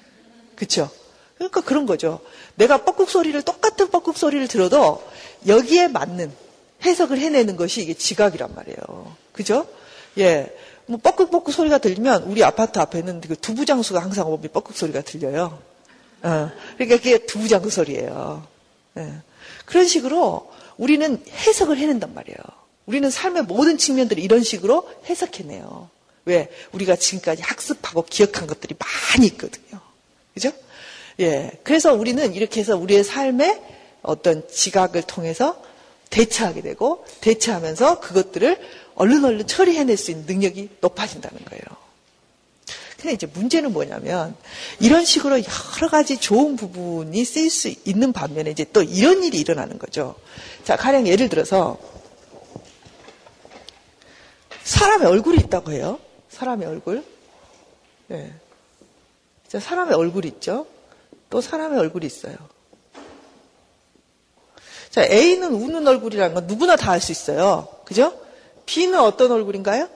그쵸? 0.57 0.91
그러니까 1.37 1.63
그런 1.63 1.87
거죠. 1.87 2.21
내가 2.57 2.85
뻑국 2.85 3.09
소리를, 3.09 3.41
똑같은 3.41 3.89
뻑국 3.89 4.19
소리를 4.19 4.47
들어도 4.47 5.03
여기에 5.47 5.89
맞는 5.89 6.31
해석을 6.85 7.19
해내는 7.19 7.57
것이 7.57 7.81
이게 7.81 7.95
지각이란 7.95 8.55
말이에요. 8.55 9.17
그죠? 9.33 9.67
예. 10.19 10.55
뭐 10.85 10.99
뻐꾹뻐꾹 11.03 11.51
소리가 11.51 11.79
들리면 11.79 12.25
우리 12.25 12.45
아파트 12.45 12.79
앞에는 12.79 13.23
그 13.23 13.37
두부장수가 13.37 14.03
항상 14.03 14.31
오면 14.31 14.51
뻐꾹 14.53 14.75
소리가 14.75 15.01
들려요. 15.01 15.59
어, 16.23 16.51
그러니까 16.77 16.97
그게 16.99 17.25
두부장수 17.25 17.71
소리예요. 17.71 18.47
예. 18.99 19.15
그런 19.65 19.87
식으로 19.87 20.53
우리는 20.77 21.25
해석을 21.27 21.79
해낸단 21.79 22.13
말이에요. 22.13 22.62
우리는 22.87 23.11
삶의 23.11 23.45
모든 23.45 23.79
측면들을 23.79 24.23
이런 24.23 24.43
식으로 24.43 24.89
해석해내요. 25.07 25.91
왜? 26.25 26.49
우리가 26.73 26.97
지금까지 26.97 27.43
학습하고 27.43 28.05
기억한 28.09 28.47
것들이 28.47 28.75
많이 28.79 29.27
있거든요. 29.29 29.81
그죠? 30.35 30.53
예. 31.21 31.51
그래서 31.63 31.93
우리는 31.95 32.35
이렇게 32.35 32.61
해서 32.61 32.77
우리의 32.77 33.05
삶의 33.05 33.61
어떤 34.03 34.49
지각을 34.49 35.03
통해서 35.03 35.63
대처하게 36.11 36.63
되고 36.63 37.05
대처하면서 37.21 38.01
그것들을 38.01 38.59
얼른 38.95 39.25
얼른 39.25 39.47
처리해낼 39.47 39.97
수 39.97 40.11
있는 40.11 40.27
능력이 40.27 40.71
높아진다는 40.81 41.39
거예요. 41.45 41.63
근데 42.97 43.15
이제 43.15 43.27
문제는 43.27 43.73
뭐냐면 43.73 44.37
이런 44.79 45.05
식으로 45.05 45.41
여러 45.41 45.89
가지 45.91 46.19
좋은 46.19 46.55
부분이 46.55 47.25
쓰일 47.25 47.51
수 47.51 47.69
있는 47.85 48.13
반면에 48.13 48.51
이제 48.51 48.65
또 48.73 48.83
이런 48.83 49.25
일이 49.25 49.41
일어나는 49.41 49.79
거죠. 49.79 50.15
자, 50.63 50.77
가령 50.77 51.09
예를 51.09 51.29
들어서 51.29 51.79
사람의 54.65 55.07
얼굴이 55.09 55.39
있다고 55.39 55.73
해요. 55.73 55.99
사람의 56.31 56.67
얼굴. 56.69 57.05
네. 58.09 58.33
자, 59.49 59.61
사람의 59.61 59.95
얼굴이 59.95 60.29
있죠. 60.29 60.67
또 61.31 61.41
사람의 61.41 61.79
얼굴이 61.79 62.07
있어요. 62.07 62.37
자, 64.91 65.05
A는 65.05 65.55
우는 65.55 65.87
얼굴이라는 65.87 66.35
건 66.35 66.47
누구나 66.47 66.77
다 66.77 66.93
알 66.93 67.01
수 67.01 67.13
있어요. 67.13 67.69
그죠? 67.85 68.19
B는 68.67 68.99
어떤 69.01 69.33
얼굴인가요? 69.33 69.89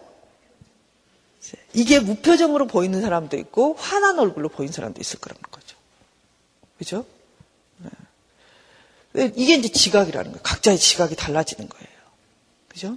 이게 1.75 2.00
무표정으로 2.00 2.66
보이는 2.66 3.00
사람도 3.00 3.37
있고 3.37 3.75
화난 3.75 4.18
얼굴로 4.18 4.49
보이는 4.49 4.73
사람도 4.73 5.00
있을 5.00 5.20
거라는 5.20 5.42
거죠. 5.50 5.76
그죠? 6.78 7.06
네. 9.12 9.32
이게 9.37 9.54
이제 9.54 9.68
지각이라는 9.68 10.32
거예요. 10.32 10.42
각자의 10.42 10.78
지각이 10.78 11.14
달라지는 11.16 11.68
거예요. 11.68 11.88
그죠? 12.68 12.96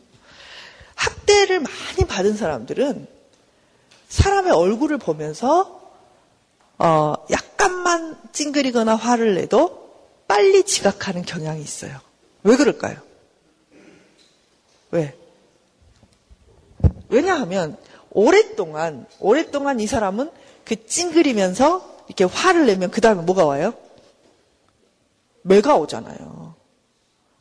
학대를 0.99 1.61
많이 1.61 2.07
받은 2.07 2.35
사람들은 2.35 3.07
사람의 4.09 4.51
얼굴을 4.51 4.97
보면서 4.97 5.79
어, 6.77 7.13
약간만 7.31 8.17
찡그리거나 8.31 8.95
화를 8.95 9.35
내도 9.35 9.89
빨리 10.27 10.63
지각하는 10.63 11.23
경향이 11.23 11.61
있어요. 11.61 11.99
왜 12.43 12.55
그럴까요? 12.55 12.97
왜? 14.91 15.15
왜냐하면 17.09 17.77
오랫동안 18.11 19.05
오랫동안 19.19 19.79
이 19.79 19.87
사람은 19.87 20.31
그 20.65 20.85
찡그리면서 20.85 22.05
이렇게 22.07 22.23
화를 22.23 22.65
내면 22.65 22.91
그 22.91 23.01
다음에 23.01 23.21
뭐가 23.21 23.45
와요? 23.45 23.73
매가 25.43 25.75
오잖아요. 25.77 26.48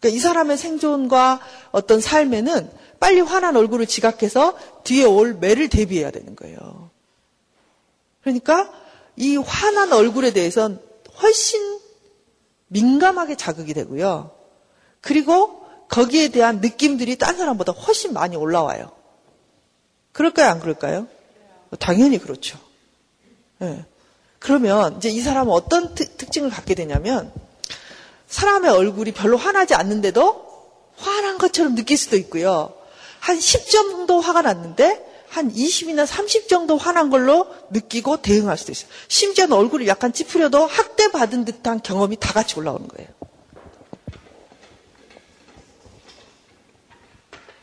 그러니까 0.00 0.16
이 0.16 0.20
사람의 0.20 0.56
생존과 0.56 1.40
어떤 1.70 2.00
삶에는 2.00 2.70
빨리 3.00 3.20
환한 3.20 3.56
얼굴을 3.56 3.86
지각해서 3.86 4.56
뒤에 4.84 5.04
올 5.04 5.34
매를 5.34 5.68
대비해야 5.68 6.10
되는 6.10 6.34
거예요. 6.36 6.90
그러니까 8.22 8.70
이 9.16 9.36
환한 9.36 9.92
얼굴에 9.92 10.32
대해서는 10.32 10.78
훨씬 11.20 11.80
민감하게 12.68 13.36
자극이 13.36 13.74
되고요. 13.74 14.30
그리고 15.00 15.64
거기에 15.88 16.28
대한 16.28 16.60
느낌들이 16.60 17.16
딴 17.16 17.36
사람보다 17.36 17.72
훨씬 17.72 18.12
많이 18.12 18.36
올라와요. 18.36 18.92
그럴까요? 20.12 20.50
안 20.50 20.60
그럴까요? 20.60 21.06
당연히 21.78 22.18
그렇죠. 22.18 22.58
네. 23.58 23.84
그러면 24.38 24.96
이제 24.98 25.08
이 25.08 25.20
사람은 25.20 25.52
어떤 25.52 25.94
특, 25.94 26.30
증을 26.30 26.50
갖게 26.50 26.74
되냐면 26.74 27.32
사람의 28.28 28.70
얼굴이 28.70 29.12
별로 29.12 29.36
화나지 29.36 29.74
않는데도 29.74 30.46
화난 30.96 31.38
것처럼 31.38 31.74
느낄 31.74 31.96
수도 31.96 32.16
있고요. 32.16 32.74
한 33.20 33.38
10점 33.38 33.90
정도 33.90 34.20
화가 34.20 34.42
났는데 34.42 35.06
한 35.28 35.52
20이나 35.52 36.06
30 36.06 36.48
정도 36.48 36.76
화난 36.76 37.10
걸로 37.10 37.46
느끼고 37.70 38.18
대응할 38.22 38.56
수도 38.56 38.72
있어요. 38.72 38.90
심지어는 39.08 39.56
얼굴을 39.56 39.86
약간 39.86 40.12
찌푸려도 40.12 40.66
학대받은 40.66 41.44
듯한 41.44 41.82
경험이 41.82 42.16
다 42.18 42.32
같이 42.32 42.58
올라오는 42.58 42.86
거예요. 42.88 43.08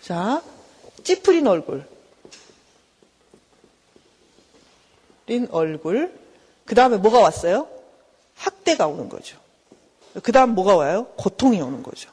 자, 0.01 0.43
찌푸린 1.03 1.47
얼굴. 1.47 1.87
린 5.27 5.47
얼굴. 5.51 6.13
그 6.65 6.75
다음에 6.75 6.97
뭐가 6.97 7.19
왔어요? 7.19 7.67
학대가 8.35 8.85
오는 8.85 9.09
거죠. 9.09 9.44
그 10.23 10.31
다음 10.31 10.55
뭐가 10.55 10.75
와요? 10.75 11.07
고통이 11.17 11.61
오는 11.61 11.83
거죠. 11.83 12.09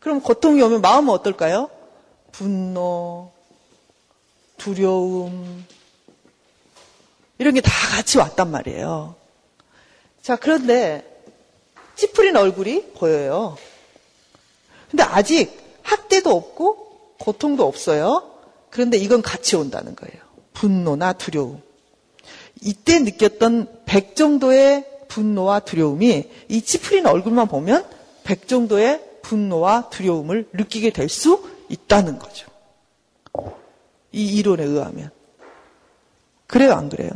그럼 0.00 0.20
고통이 0.20 0.60
오면 0.62 0.80
마음은 0.80 1.12
어떨까요? 1.12 1.70
분노, 2.32 3.32
두려움, 4.56 5.64
이런 7.38 7.54
게 7.54 7.60
다 7.60 7.70
같이 7.96 8.18
왔단 8.18 8.50
말이에요. 8.50 9.14
자, 10.22 10.36
그런데 10.36 11.04
찌푸린 11.94 12.36
얼굴이 12.36 12.92
보여요. 12.94 13.56
근데 14.90 15.02
아직 15.02 15.56
학대도 15.82 16.30
없고 16.30 17.14
고통도 17.18 17.66
없어요. 17.66 18.30
그런데 18.70 18.96
이건 18.98 19.22
같이 19.22 19.56
온다는 19.56 19.94
거예요. 19.96 20.22
분노나 20.52 21.12
두려움. 21.14 21.62
이때 22.62 22.98
느꼈던 22.98 23.84
100 23.86 24.16
정도의 24.16 24.84
분노와 25.08 25.60
두려움이 25.60 26.24
이 26.48 26.62
찌푸린 26.62 27.06
얼굴만 27.06 27.48
보면 27.48 27.84
100 28.24 28.48
정도의 28.48 29.02
분노와 29.22 29.90
두려움을 29.90 30.48
느끼게 30.52 30.90
될 30.90 31.08
수 31.08 31.42
있다는 31.68 32.18
거죠. 32.18 32.46
이 34.12 34.36
이론에 34.38 34.64
의하면. 34.64 35.10
그래요, 36.46 36.72
안 36.72 36.88
그래요? 36.88 37.10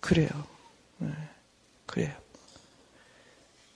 그래요. 0.00 0.28
네, 0.98 1.10
그래요. 1.86 2.10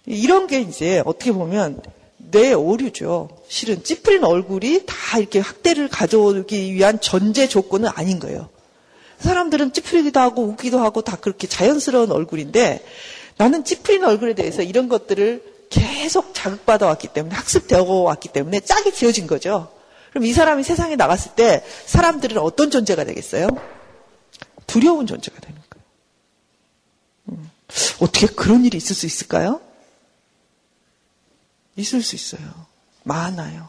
이런 0.07 0.47
게 0.47 0.61
이제 0.61 1.03
어떻게 1.05 1.33
보면 1.33 1.83
뇌 2.17 2.53
오류죠. 2.53 3.29
실은 3.49 3.83
찌푸린 3.83 4.25
얼굴이 4.25 4.85
다 4.87 5.19
이렇게 5.19 5.41
학대를 5.41 5.89
가져오기 5.89 6.73
위한 6.75 7.01
전제 7.01 7.49
조건은 7.49 7.89
아닌 7.93 8.19
거예요. 8.19 8.49
사람들은 9.19 9.73
찌푸리기도 9.73 10.21
하고 10.21 10.45
웃기도 10.45 10.79
하고 10.79 11.03
다 11.03 11.17
그렇게 11.17 11.47
자연스러운 11.49 12.13
얼굴인데 12.13 12.85
나는 13.39 13.65
찌푸린 13.65 14.05
얼굴에 14.05 14.35
대해서 14.35 14.63
이런 14.63 14.89
것들을 14.89 15.69
계속 15.71 16.35
자극받아 16.35 16.87
왔기 16.87 17.09
때문에 17.09 17.35
학습되어 17.35 17.85
왔기 17.85 18.31
때문에 18.31 18.61
짝이 18.61 18.93
지어진 18.93 19.27
거죠. 19.27 19.73
그럼 20.11 20.25
이 20.25 20.33
사람이 20.33 20.65
세상에 20.65 20.97
나갔을 20.97 21.35
때 21.35 21.65
사람들은 21.87 22.39
어떤 22.39 22.71
존재가 22.71 23.05
되겠어요? 23.05 23.49
두려운 24.67 25.07
존재가 25.07 25.41
되는 25.41 25.61
거예요. 25.71 25.85
음. 27.31 27.51
어떻게 28.01 28.27
그런 28.27 28.65
일이 28.65 28.77
있을 28.77 28.97
수 28.97 29.07
있을까요? 29.07 29.61
있을 31.77 32.03
수 32.03 32.17
있어요. 32.17 32.67
많아요. 33.05 33.69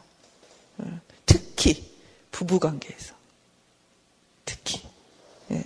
음. 0.80 1.00
특히 1.26 1.94
부부관계에서. 2.32 3.14
특히. 4.44 4.82
예. 5.52 5.62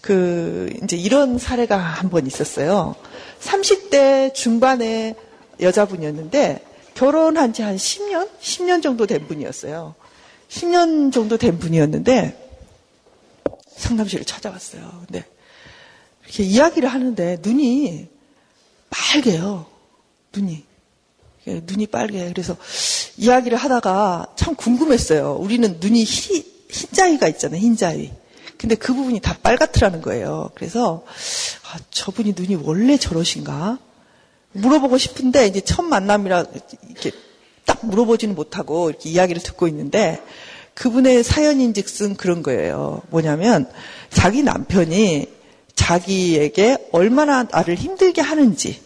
그, 0.00 0.72
이제 0.82 0.96
이런 0.96 1.38
사례가 1.38 1.76
한 1.76 2.10
번 2.10 2.26
있었어요. 2.26 2.94
30대 3.40 4.32
중반의 4.34 5.14
여자분이었는데, 5.60 6.64
결혼한 6.94 7.52
지 7.52 7.62
한 7.62 7.76
10년? 7.76 8.28
10년 8.40 8.82
정도 8.82 9.06
된 9.06 9.26
분이었어요. 9.26 9.94
10년 10.48 11.12
정도 11.12 11.36
된 11.36 11.58
분이었는데, 11.58 12.48
상담실을 13.76 14.24
찾아왔어요. 14.24 15.04
근데, 15.06 15.24
이렇게 16.24 16.44
이야기를 16.44 16.88
하는데, 16.88 17.38
눈이 17.42 18.08
빨개요. 18.90 19.66
눈이. 20.34 20.64
눈이 21.46 21.86
빨개. 21.86 22.28
그래서 22.28 22.56
이야기를 23.16 23.56
하다가 23.58 24.34
참 24.36 24.54
궁금했어요. 24.54 25.34
우리는 25.40 25.78
눈이 25.80 26.04
희, 26.04 26.44
흰자위가 26.70 27.28
있잖아요. 27.28 27.60
흰자위. 27.60 28.12
근데 28.60 28.74
그 28.74 28.92
부분이 28.92 29.20
다 29.20 29.34
빨갛더라는 29.42 30.02
거예요. 30.02 30.50
그래서 30.54 31.02
아, 31.72 31.78
저분이 31.90 32.34
눈이 32.36 32.56
원래 32.56 32.98
저러신가? 32.98 33.78
물어보고 34.52 34.98
싶은데 34.98 35.46
이제 35.46 35.62
첫 35.62 35.80
만남이라 35.80 36.44
이렇게 36.90 37.10
딱 37.64 37.86
물어보지는 37.86 38.34
못하고 38.34 38.90
이렇게 38.90 39.08
이야기를 39.08 39.42
듣고 39.42 39.66
있는데 39.68 40.22
그분의 40.74 41.24
사연인즉슨 41.24 42.16
그런 42.16 42.42
거예요. 42.42 43.00
뭐냐면 43.08 43.66
자기 44.10 44.42
남편이 44.42 45.28
자기에게 45.74 46.88
얼마나 46.92 47.44
나를 47.44 47.76
힘들게 47.76 48.20
하는지, 48.20 48.78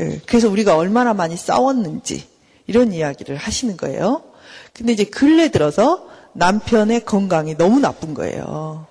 예, 0.00 0.20
그래서 0.26 0.48
우리가 0.48 0.76
얼마나 0.76 1.14
많이 1.14 1.36
싸웠는지 1.36 2.26
이런 2.66 2.92
이야기를 2.92 3.36
하시는 3.36 3.76
거예요. 3.76 4.24
근데 4.72 4.92
이제 4.92 5.04
근래 5.04 5.52
들어서 5.52 6.08
남편의 6.34 7.04
건강이 7.04 7.56
너무 7.56 7.80
나쁜 7.80 8.14
거예요. 8.14 8.86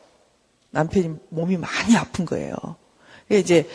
남편이 0.72 1.16
몸이 1.30 1.58
많이 1.58 1.96
아픈 1.96 2.26
거예요. 2.26 2.56
이제 3.30 3.70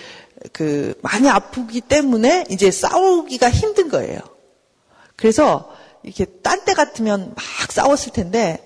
그 0.53 0.99
많이 1.03 1.29
아프기 1.29 1.81
때문에 1.81 2.45
이제 2.51 2.71
싸우기가 2.71 3.51
힘든 3.51 3.89
거예요. 3.89 4.21
그래서 5.17 5.75
이렇게 6.03 6.25
딴 6.25 6.65
때 6.65 6.75
같으면 6.75 7.35
막 7.35 7.73
싸웠을 7.73 8.13
텐데 8.13 8.65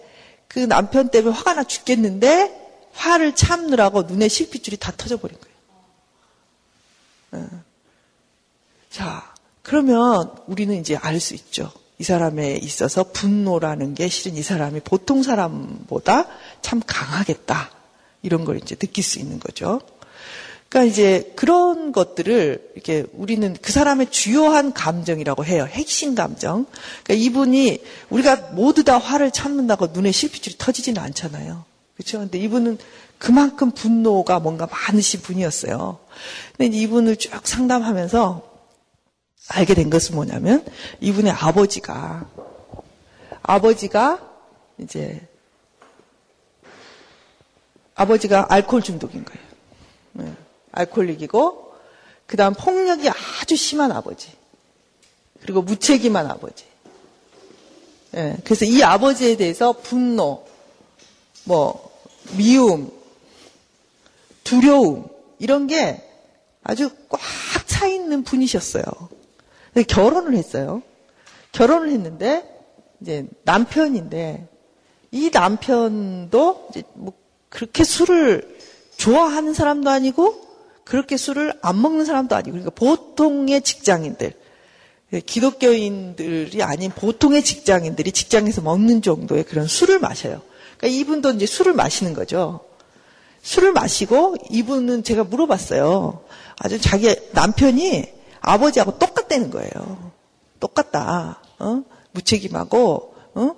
그 0.49 0.59
남편 0.61 1.09
때문에 1.09 1.35
화가 1.35 1.55
나 1.55 1.65
죽겠는데 1.65 2.61
화를 2.93 3.35
참느라고 3.35 4.03
눈에 4.03 4.29
실핏줄이 4.29 4.77
다 4.77 4.93
터져버린 4.97 5.39
거예요. 5.41 5.57
어. 7.33 7.63
자, 8.91 9.33
그러면 9.63 10.35
우리는 10.47 10.75
이제 10.75 10.97
알 10.97 11.19
수 11.21 11.35
있죠. 11.35 11.73
이 11.99 12.05
사람에 12.05 12.57
있어서 12.57 13.05
분노라는 13.13 13.95
게 13.95 14.09
실은 14.09 14.37
이 14.37 14.43
사람이 14.43 14.81
보통 14.81 15.23
사람보다 15.23 16.27
참 16.63 16.81
강하겠다. 16.85 17.71
이런 18.23 18.45
걸 18.45 18.59
이제 18.59 18.75
느낄 18.75 19.05
수 19.05 19.19
있는 19.19 19.39
거죠. 19.39 19.81
그러니까 20.69 20.91
이제 20.91 21.33
그런 21.37 21.93
것들을 21.93 22.71
이렇게 22.75 23.05
우리는 23.13 23.55
그 23.61 23.73
사람의 23.73 24.11
주요한 24.11 24.73
감정이라고 24.73 25.45
해요. 25.45 25.69
핵심 25.71 26.15
감정. 26.15 26.65
그러니까 27.05 27.27
이분이 27.27 27.83
우리가 28.09 28.37
모두 28.53 28.83
다 28.83 28.97
화를 28.97 29.33
참는다고 29.33 29.89
눈에 29.89 30.13
실핏줄이 30.13 30.57
터지지는 30.57 31.03
않잖아요. 31.03 31.65
그렇죠? 31.95 32.21
근데 32.21 32.39
이분은 32.39 32.79
그만큼 33.19 33.71
분노가 33.71 34.41
뭔가 34.41 34.67
많으신 34.67 35.21
분이었어요. 35.21 35.99
근데 36.57 36.77
이분을 36.77 37.17
쭉 37.17 37.47
상담하면서 37.47 38.52
알게 39.49 39.75
된 39.75 39.91
것은 39.91 40.15
뭐냐면 40.15 40.65
이분의 41.01 41.33
아버지가 41.33 42.27
아버지가 43.43 44.31
이제 44.79 45.27
아버지가 47.95 48.47
알코올 48.49 48.83
중독인 48.83 49.25
거예요. 49.25 49.47
네. 50.13 50.33
알코올릭이고 50.73 51.75
그다음 52.27 52.55
폭력이 52.55 53.09
아주 53.09 53.57
심한 53.57 53.93
아버지. 53.93 54.33
그리고 55.41 55.61
무책임한 55.63 56.27
아버지. 56.27 56.65
네. 58.13 58.37
그래서 58.45 58.65
이 58.65 58.83
아버지에 58.83 59.37
대해서 59.37 59.73
분노, 59.73 60.47
뭐 61.45 61.91
미움, 62.37 62.91
두려움 64.45 65.09
이런 65.39 65.67
게 65.67 66.09
아주 66.63 66.91
꽉 67.09 67.21
차 67.83 67.89
있는 67.89 68.23
분이셨어요. 68.23 68.85
결혼을 69.89 70.35
했어요. 70.35 70.83
결혼을 71.53 71.91
했는데 71.91 72.45
이제 73.01 73.27
남편인데 73.45 74.49
이 75.11 75.31
남편도 75.33 76.69
이제 76.71 76.83
뭐 76.95 77.13
그렇게 77.49 77.85
술을 77.85 78.57
좋아하는 78.97 79.55
사람도 79.55 79.91
아니고 79.91 80.41
그렇게 80.85 81.17
술을 81.17 81.55
안 81.63 81.81
먹는 81.81 82.05
사람도 82.05 82.35
아니고 82.35 82.53
그러니까 82.53 82.71
보통의 82.71 83.63
직장인들 83.63 84.33
예, 85.15 85.21
기독교인들이 85.21 86.63
아닌 86.63 86.91
보통의 86.91 87.45
직장인들이 87.45 88.13
직장에서 88.13 88.63
먹는 88.63 89.03
정도의 89.03 89.45
그런 89.45 89.67
술을 89.67 89.99
마셔요. 89.99 90.41
그러니까 90.79 90.99
이분도 90.99 91.31
이제 91.33 91.47
술을 91.47 91.75
마시는 91.75 92.15
거죠. 92.15 92.61
술을 93.43 93.73
마시고 93.73 94.37
이분은 94.51 95.03
제가 95.03 95.25
물어봤어요. 95.25 96.25
아주 96.59 96.81
자기 96.81 97.15
남편이 97.33 98.22
아버지하고 98.43 98.99
똑같다는 98.99 99.51
거예요. 99.51 100.13
똑같다. 100.61 101.39
어? 101.59 101.83
무책임하고 102.13 103.15
어? 103.35 103.55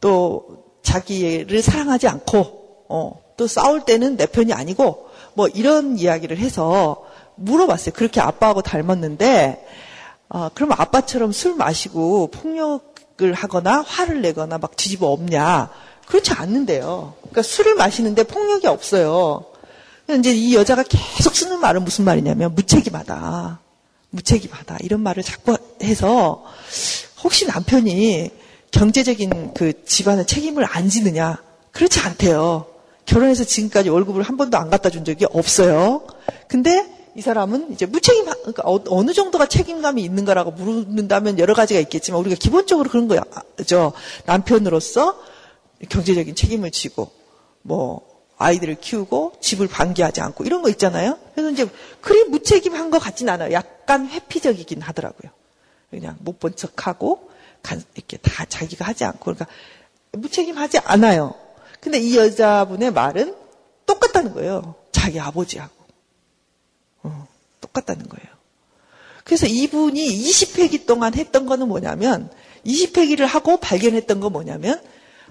또 0.00 0.64
자기를 0.82 1.62
사랑하지 1.62 2.08
않고 2.08 2.86
어, 2.88 3.22
또 3.36 3.46
싸울 3.46 3.84
때는 3.84 4.16
내 4.16 4.26
편이 4.26 4.52
아니고 4.52 5.08
뭐 5.34 5.48
이런 5.48 5.98
이야기를 5.98 6.38
해서 6.38 7.04
물어봤어요. 7.36 7.94
그렇게 7.94 8.20
아빠하고 8.20 8.62
닮았는데 8.62 9.66
어, 10.28 10.48
그럼 10.54 10.72
아빠처럼 10.72 11.32
술 11.32 11.54
마시고 11.54 12.28
폭력을 12.28 13.32
하거나 13.34 13.82
화를 13.82 14.22
내거나 14.22 14.58
막 14.58 14.76
뒤집어 14.76 15.08
엎냐? 15.08 15.70
그렇지 16.06 16.32
않는데요. 16.32 17.14
그러니까 17.20 17.42
술을 17.42 17.74
마시는데 17.74 18.24
폭력이 18.24 18.66
없어요. 18.66 19.44
이제 20.10 20.32
이 20.32 20.54
여자가 20.54 20.82
계속 20.82 21.34
쓰는 21.34 21.60
말은 21.60 21.84
무슨 21.84 22.04
말이냐면 22.04 22.54
무책임하다. 22.54 23.60
무책임하다. 24.12 24.78
이런 24.82 25.00
말을 25.00 25.22
자꾸 25.22 25.56
해서 25.82 26.44
혹시 27.22 27.46
남편이 27.46 28.30
경제적인 28.70 29.54
그 29.54 29.84
집안의 29.84 30.26
책임을 30.26 30.64
안 30.64 30.88
지느냐? 30.88 31.42
그렇지 31.72 32.00
않대요. 32.00 32.66
결혼해서 33.06 33.44
지금까지 33.44 33.88
월급을 33.88 34.22
한 34.22 34.36
번도 34.36 34.56
안 34.56 34.70
갖다 34.70 34.88
준 34.90 35.04
적이 35.04 35.26
없어요. 35.32 36.06
근데 36.48 36.86
이 37.14 37.20
사람은 37.20 37.72
이제 37.72 37.84
무책임, 37.84 38.24
그러니까 38.24 38.62
어, 38.64 39.02
느 39.04 39.12
정도가 39.12 39.46
책임감이 39.46 40.02
있는가라고 40.02 40.52
물는다면 40.52 41.38
여러 41.38 41.52
가지가 41.54 41.80
있겠지만 41.80 42.20
우리가 42.20 42.36
기본적으로 42.36 42.88
그런. 42.88 43.08
저 43.66 43.92
남편으로서 44.24 45.18
경제적인 45.88 46.34
책임을 46.34 46.70
지고 46.70 47.10
뭐 47.62 48.11
아이들을 48.42 48.76
키우고 48.80 49.34
집을 49.40 49.68
방기하지 49.68 50.20
않고 50.20 50.44
이런 50.44 50.62
거 50.62 50.68
있잖아요. 50.70 51.18
그래서 51.34 51.50
이제 51.50 51.68
그리 52.00 52.24
무책임한 52.24 52.90
것 52.90 52.98
같진 52.98 53.28
않아요. 53.28 53.52
약간 53.52 54.08
회피적이긴 54.08 54.82
하더라고요. 54.82 55.30
그냥 55.90 56.16
못 56.20 56.38
본 56.38 56.56
척하고 56.56 57.30
이렇게 57.94 58.16
다 58.18 58.44
자기가 58.44 58.84
하지 58.84 59.04
않고 59.04 59.20
그러니까 59.20 59.46
무책임하지 60.12 60.78
않아요. 60.78 61.34
근데 61.80 61.98
이 61.98 62.16
여자분의 62.16 62.92
말은 62.92 63.34
똑같다는 63.86 64.34
거예요. 64.34 64.74
자기 64.92 65.20
아버지하고. 65.20 65.72
어, 67.04 67.26
똑같다는 67.60 68.08
거예요. 68.08 68.26
그래서 69.24 69.46
이분이 69.46 70.00
20회기 70.04 70.86
동안 70.86 71.14
했던 71.14 71.46
거는 71.46 71.68
뭐냐면 71.68 72.30
20회기를 72.66 73.26
하고 73.26 73.58
발견했던 73.58 74.20
거 74.20 74.30
뭐냐면 74.30 74.82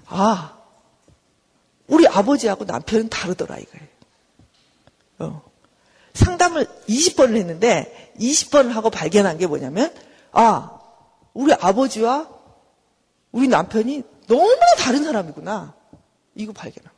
아 0.06 0.58
우리 1.92 2.08
아버지하고 2.08 2.64
남편은 2.64 3.10
다르더라 3.10 3.58
이거예요. 3.58 3.86
어. 5.18 5.42
상담을 6.14 6.66
20번을 6.88 7.36
했는데 7.36 8.14
20번을 8.18 8.70
하고 8.70 8.88
발견한 8.88 9.36
게 9.36 9.46
뭐냐면 9.46 9.94
아 10.32 10.80
우리 11.34 11.52
아버지와 11.52 12.30
우리 13.30 13.46
남편이 13.46 14.04
너무나 14.26 14.74
다른 14.78 15.04
사람이구나. 15.04 15.74
이거 16.34 16.54
발견한 16.54 16.91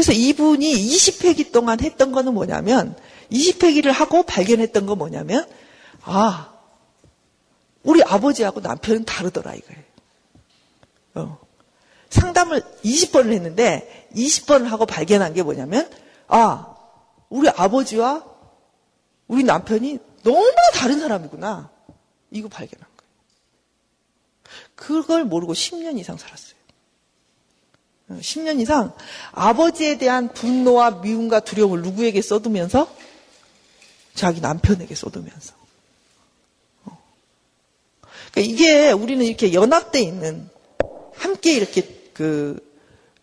그래서 0.00 0.12
이분이 0.12 0.72
20회기 0.72 1.52
동안 1.52 1.78
했던 1.78 2.10
거는 2.10 2.32
뭐냐면 2.32 2.96
20회기를 3.30 3.92
하고 3.92 4.22
발견했던 4.22 4.86
거 4.86 4.96
뭐냐면 4.96 5.46
아 6.00 6.54
우리 7.82 8.02
아버지하고 8.02 8.60
남편은 8.60 9.04
다르더라 9.04 9.54
이거예요. 9.56 9.82
어. 11.16 11.38
상담을 12.08 12.62
20번을 12.82 13.32
했는데 13.32 14.08
20번을 14.16 14.68
하고 14.68 14.86
발견한 14.86 15.34
게 15.34 15.42
뭐냐면 15.42 15.90
아 16.28 16.74
우리 17.28 17.50
아버지와 17.50 18.24
우리 19.28 19.44
남편이 19.44 19.98
너무나 20.22 20.70
다른 20.72 20.98
사람이구나 20.98 21.70
이거 22.30 22.48
발견한 22.48 22.88
거예요. 22.96 23.12
그걸 24.76 25.24
모르고 25.26 25.52
10년 25.52 25.98
이상 25.98 26.16
살았어요. 26.16 26.59
10년 28.18 28.60
이상 28.60 28.92
아버지에 29.32 29.98
대한 29.98 30.32
분노와 30.32 31.02
미움과 31.02 31.40
두려움을 31.40 31.82
누구에게 31.82 32.22
쏟으면서 32.22 32.92
자기 34.14 34.40
남편에게 34.40 34.94
쏟으면서 34.94 35.54
어. 36.84 36.98
그러니까 38.32 38.52
이게 38.52 38.90
우리는 38.90 39.24
이렇게 39.24 39.54
연합돼 39.54 40.00
있는 40.00 40.48
함께 41.14 41.54
이렇게 41.54 42.10
그 42.12 42.58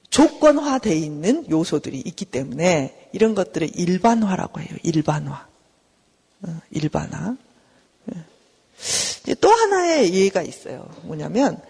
조건화돼 0.10 0.96
있는 0.96 1.50
요소들이 1.50 2.00
있기 2.00 2.26
때문에 2.26 3.10
이런 3.12 3.36
것들을 3.36 3.78
일반화라고 3.78 4.62
해요. 4.62 4.70
일반화, 4.84 5.48
어, 6.44 6.62
일반화. 6.72 7.36
예. 9.28 9.34
또 9.36 9.50
하나의 9.50 10.14
예가 10.14 10.42
있어요. 10.42 10.90
뭐냐면 11.04 11.62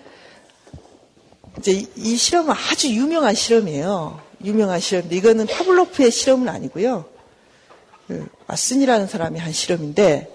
이제 1.60 1.86
이 1.96 2.15
실험은 2.15 2.54
아주 2.54 2.89
유명한 2.89 3.34
실험이에요. 3.34 4.22
유명한 4.43 4.80
실험인데 4.80 5.15
이거는 5.15 5.48
파블로프의 5.48 6.12
실험은 6.12 6.50
아니고요. 6.50 7.06
그 8.08 8.28
왓슨이라는 8.48 9.08
사람이 9.08 9.39
한 9.39 9.52
실험인데 9.52 10.34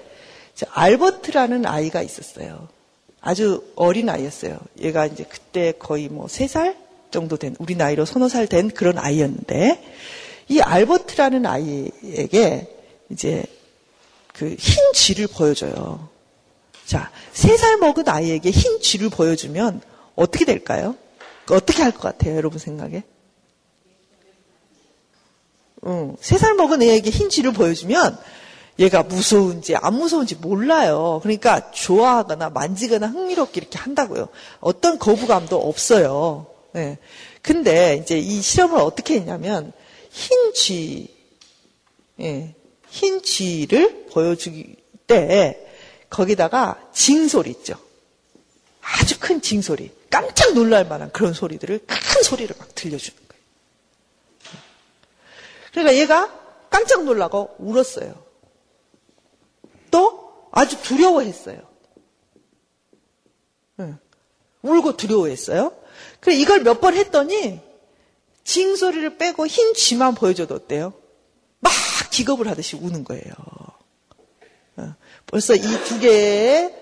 알버트라는 0.71 1.67
아이가 1.67 2.03
있었어요. 2.03 2.69
아주 3.21 3.65
어린 3.77 4.09
아이였어요. 4.09 4.59
얘가 4.81 5.07
이제 5.07 5.25
그때 5.29 5.73
거의 5.73 6.09
뭐세살 6.09 6.77
정도 7.11 7.37
된 7.37 7.55
우리 7.59 7.77
나이로 7.77 8.05
서너 8.05 8.29
살 8.29 8.47
된 8.47 8.71
그런 8.71 8.99
아이였는데 8.99 9.83
이 10.49 10.61
알버트라는 10.61 11.47
아이에게 11.47 12.69
이제 13.11 13.45
그 14.35 14.57
흰 14.59 14.93
쥐를 14.93 15.27
보여줘요. 15.29 16.09
자, 16.87 17.11
세살 17.33 17.77
먹은 17.79 18.09
아이에게 18.09 18.51
흰 18.51 18.81
쥐를 18.81 19.09
보여주면 19.09 19.81
어떻게 20.17 20.45
될까요? 20.45 20.97
어떻게 21.51 21.83
할 21.83 21.93
것 21.93 22.01
같아요, 22.01 22.37
여러분 22.37 22.59
생각에? 22.59 23.03
응. 25.87 26.17
세살 26.21 26.55
먹은 26.55 26.83
애에게 26.83 27.11
흰 27.11 27.29
쥐를 27.29 27.53
보여주면 27.53 28.17
얘가 28.79 29.03
무서운지 29.03 29.77
안 29.77 29.95
무서운지 29.95 30.37
몰라요. 30.37 31.21
그러니까 31.23 31.71
좋아하거나 31.73 32.51
만지거나 32.51 33.09
흥미롭게 33.09 33.61
이렇게 33.61 33.79
한다고요. 33.79 34.29
어떤 34.61 34.99
거부감도 34.99 35.61
없어요. 35.61 36.47
네. 36.73 36.99
근데 37.43 37.97
이제 38.03 38.19
이 38.19 38.41
실험을 38.41 38.79
어떻게 38.81 39.15
했냐면 39.15 39.73
흰 40.11 40.55
쥐, 40.55 41.15
예, 42.21 42.55
흰 42.89 43.23
쥐를 43.23 44.07
보여주기 44.13 44.77
때 45.07 45.67
거기다가 46.09 46.81
징 46.93 47.27
소리 47.29 47.51
있죠. 47.51 47.75
아주 48.83 49.19
큰 49.21 49.41
징소리. 49.41 49.91
깜짝 50.11 50.53
놀랄 50.55 50.87
만한 50.87 51.11
그런 51.13 51.33
소리들을 51.33 51.87
큰 51.87 52.23
소리를 52.23 52.55
막 52.59 52.75
들려주는 52.75 53.19
거예요. 53.29 53.43
그러니까 55.73 55.97
얘가 55.97 56.41
깜짝 56.69 57.05
놀라고 57.05 57.55
울었어요. 57.59 58.23
또 59.91 60.49
아주 60.53 60.81
두려워했어요. 60.83 61.71
울고 64.63 64.97
두려워했어요. 64.97 65.73
그래 66.21 66.37
이걸 66.37 66.61
몇 66.63 66.81
번 66.81 66.95
했더니 66.95 67.61
징 68.45 68.77
소리를 68.77 69.19
빼고 69.19 69.47
흰 69.47 69.75
쥐만 69.75 70.15
보여줘도 70.15 70.55
어때요? 70.55 70.93
막 71.61 71.73
기겁을 72.11 72.49
하듯이 72.49 72.77
우는 72.77 73.03
거예요. 73.05 73.33
벌써 75.27 75.55
이 75.55 75.61
두 75.85 75.99
개의 75.99 76.82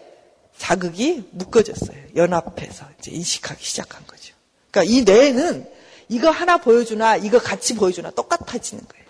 자극이 0.60 1.26
묶어졌어요. 1.30 1.96
연합해서 2.14 2.86
이제 2.98 3.10
인식하기 3.10 3.64
시작한 3.64 4.06
거죠. 4.06 4.34
그러니까 4.70 4.92
이 4.92 5.02
뇌는 5.02 5.66
이거 6.10 6.28
하나 6.28 6.58
보여주나 6.58 7.16
이거 7.16 7.38
같이 7.38 7.74
보여주나 7.74 8.10
똑같아지는 8.10 8.84
거예요. 8.86 9.06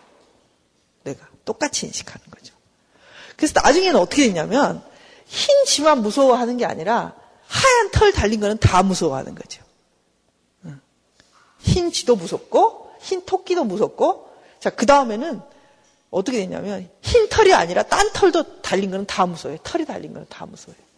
내가 1.02 1.26
똑같이 1.44 1.86
인식하는 1.86 2.24
거죠. 2.30 2.54
그래서 3.36 3.54
나중에는 3.60 3.98
어떻게 3.98 4.26
됐냐면 4.26 4.80
흰 5.26 5.64
지만 5.66 6.02
무서워하는 6.02 6.56
게 6.56 6.64
아니라 6.64 7.16
하얀 7.48 7.90
털 7.90 8.12
달린 8.12 8.38
거는 8.38 8.58
다 8.58 8.84
무서워하는 8.84 9.34
거죠. 9.34 9.60
흰 11.58 11.90
쥐도 11.90 12.16
무섭고, 12.16 12.92
흰 13.00 13.26
토끼도 13.26 13.64
무섭고, 13.64 14.30
자, 14.60 14.70
그 14.70 14.86
다음에는 14.86 15.42
어떻게 16.10 16.38
됐냐면, 16.38 16.88
흰 17.02 17.28
털이 17.28 17.52
아니라 17.52 17.82
딴 17.82 18.10
털도 18.14 18.62
달린 18.62 18.90
거는 18.90 19.04
다 19.06 19.26
무서워요. 19.26 19.58
털이 19.62 19.84
달린 19.84 20.14
거는 20.14 20.26
다 20.30 20.46
무서워요. 20.46 20.89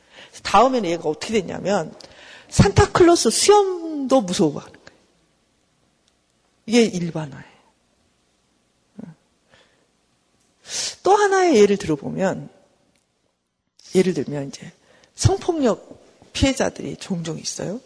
다음에는 0.43 0.89
얘가 0.91 1.09
어떻게 1.09 1.35
됐냐면, 1.35 1.95
산타클로스 2.49 3.31
수염도 3.31 4.21
무서워하는 4.23 4.73
거예요. 4.73 5.01
이게 6.67 6.83
일반화예요. 6.83 7.53
또 11.03 11.15
하나의 11.15 11.57
예를 11.57 11.77
들어보면, 11.77 12.49
예를 13.95 14.15
들면 14.15 14.49
이제 14.49 14.73
성폭력 15.15 16.01
피해자들이 16.33 16.97
종종 16.97 17.39
있어요. 17.39 17.81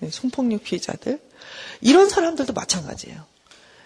네, 0.00 0.10
성폭력 0.10 0.64
피해자들. 0.64 1.20
이런 1.80 2.08
사람들도 2.08 2.52
마찬가지예요. 2.52 3.24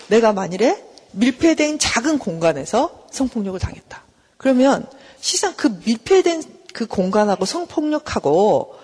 내가 0.08 0.32
만일에 0.32 0.84
밀폐된 1.12 1.78
작은 1.78 2.18
공간에서 2.18 3.06
성폭력을 3.10 3.58
당했다. 3.58 4.02
그러면 4.36 4.86
시상 5.20 5.54
그 5.56 5.68
밀폐된 5.84 6.42
그 6.74 6.86
공간하고 6.86 7.46
성폭력하고는 7.46 8.76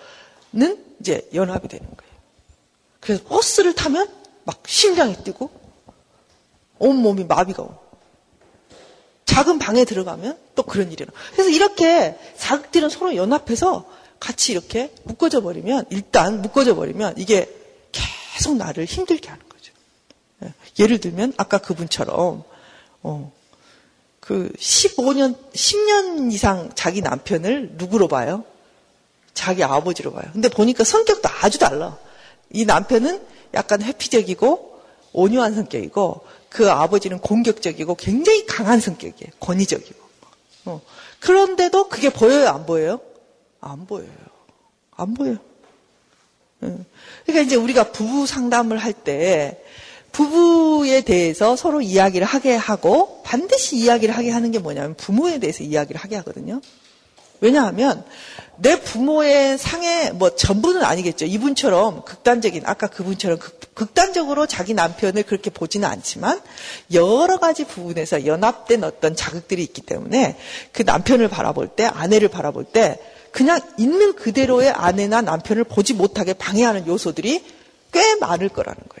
이제 1.01 1.29
연합이 1.35 1.67
되는 1.67 1.85
거예요. 1.85 2.11
그래서 3.01 3.23
버스를 3.25 3.75
타면 3.75 4.07
막 4.45 4.63
심장이 4.65 5.13
뛰고 5.23 5.51
온몸이 6.79 7.25
마비가 7.25 7.63
오고 7.63 7.91
작은 9.25 9.59
방에 9.59 9.83
들어가면 9.83 10.39
또 10.55 10.63
그런 10.63 10.87
일이 10.91 11.03
일어나. 11.03 11.17
그래서 11.33 11.49
이렇게 11.49 12.17
자극들은 12.37 12.89
서로 12.89 13.15
연합해서 13.15 13.85
같이 14.19 14.53
이렇게 14.53 14.93
묶어져 15.03 15.41
버리면 15.41 15.85
일단 15.89 16.41
묶어져 16.41 16.75
버리면 16.75 17.15
이게 17.17 17.53
계속 17.91 18.55
나를 18.55 18.85
힘들게 18.85 19.27
하는 19.27 19.43
거죠. 19.49 19.73
예. 20.43 20.53
예를 20.79 20.99
들면 20.99 21.33
아까 21.35 21.57
그분처럼 21.57 22.43
어, 23.03 23.31
그 24.21 24.51
15년 24.57 25.35
10년 25.51 26.31
이상 26.31 26.69
자기 26.75 27.01
남편을 27.01 27.71
누구로 27.73 28.07
봐요? 28.07 28.45
자기 29.33 29.63
아버지로 29.63 30.13
봐요. 30.13 30.29
근데 30.31 30.47
보니까 30.47 30.83
성격도 30.83 31.27
아주 31.41 31.57
달라. 31.57 31.97
이 32.51 32.63
남편은 32.65 33.21
약간 33.55 33.81
회피적이고 33.81 34.79
온유한 35.13 35.55
성격이고 35.55 36.21
그 36.49 36.69
아버지는 36.69 37.19
공격적이고 37.19 37.95
굉장히 37.95 38.45
강한 38.45 38.79
성격이에요. 38.79 39.31
권위적이고. 39.39 39.99
어. 40.65 40.81
그런데도 41.19 41.89
그게 41.89 42.09
보여요, 42.09 42.47
안 42.49 42.65
보여요? 42.65 43.01
안 43.59 43.85
보여요. 43.87 44.09
안 44.91 45.13
보여요. 45.13 45.37
응. 46.63 46.85
그러니까 47.25 47.45
이제 47.45 47.55
우리가 47.55 47.91
부부 47.91 48.27
상담을 48.27 48.77
할 48.77 48.93
때 48.93 49.60
부부에 50.11 51.01
대해서 51.01 51.55
서로 51.55 51.81
이야기를 51.81 52.25
하게 52.25 52.55
하고 52.55 53.21
반드시 53.23 53.77
이야기를 53.77 54.15
하게 54.15 54.31
하는 54.31 54.51
게 54.51 54.59
뭐냐면 54.59 54.95
부모에 54.95 55.39
대해서 55.39 55.63
이야기를 55.63 55.99
하게 55.99 56.17
하거든요. 56.17 56.61
왜냐하면 57.41 58.05
내 58.57 58.79
부모의 58.79 59.57
상해 59.57 60.11
뭐 60.11 60.35
전부는 60.35 60.83
아니겠죠. 60.83 61.25
이분처럼 61.25 62.03
극단적인 62.05 62.63
아까 62.65 62.85
그분처럼 62.85 63.39
극, 63.39 63.95
단적으로 63.95 64.45
자기 64.45 64.75
남편을 64.75 65.23
그렇게 65.23 65.49
보지는 65.49 65.89
않지만 65.89 66.39
여러 66.93 67.37
가지 67.37 67.65
부분에서 67.65 68.27
연합된 68.27 68.83
어떤 68.83 69.15
자극들이 69.15 69.63
있기 69.63 69.81
때문에 69.81 70.37
그 70.71 70.83
남편을 70.83 71.29
바라볼 71.29 71.69
때 71.69 71.85
아내를 71.85 72.27
바라볼 72.27 72.65
때 72.65 72.99
그냥 73.31 73.59
있는 73.79 74.13
그대로의 74.13 74.69
아내나 74.69 75.21
남편을 75.21 75.63
보지 75.63 75.93
못하게 75.93 76.33
방해하는 76.33 76.85
요소들이 76.85 77.43
꽤 77.91 78.15
많을 78.17 78.49
거라는 78.49 78.79
거예요. 78.87 79.00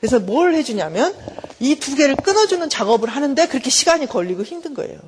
그래서 0.00 0.18
뭘 0.18 0.54
해주냐면 0.54 1.14
이 1.60 1.76
두 1.76 1.94
개를 1.94 2.16
끊어주는 2.16 2.68
작업을 2.70 3.08
하는데 3.10 3.46
그렇게 3.46 3.70
시간이 3.70 4.06
걸리고 4.06 4.42
힘든 4.42 4.74
거예요. 4.74 4.98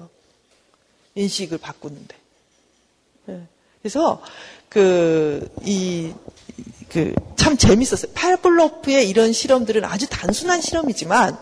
인식을 1.14 1.58
바꾸는데. 1.58 2.14
네. 3.26 3.42
그래서 3.80 4.22
그, 4.68 5.48
이, 5.64 6.12
그, 6.88 7.14
참 7.36 7.56
재밌었어요. 7.56 8.12
팔블로프의 8.14 9.08
이런 9.08 9.32
실험들은 9.32 9.84
아주 9.84 10.06
단순한 10.08 10.60
실험이지만 10.60 11.38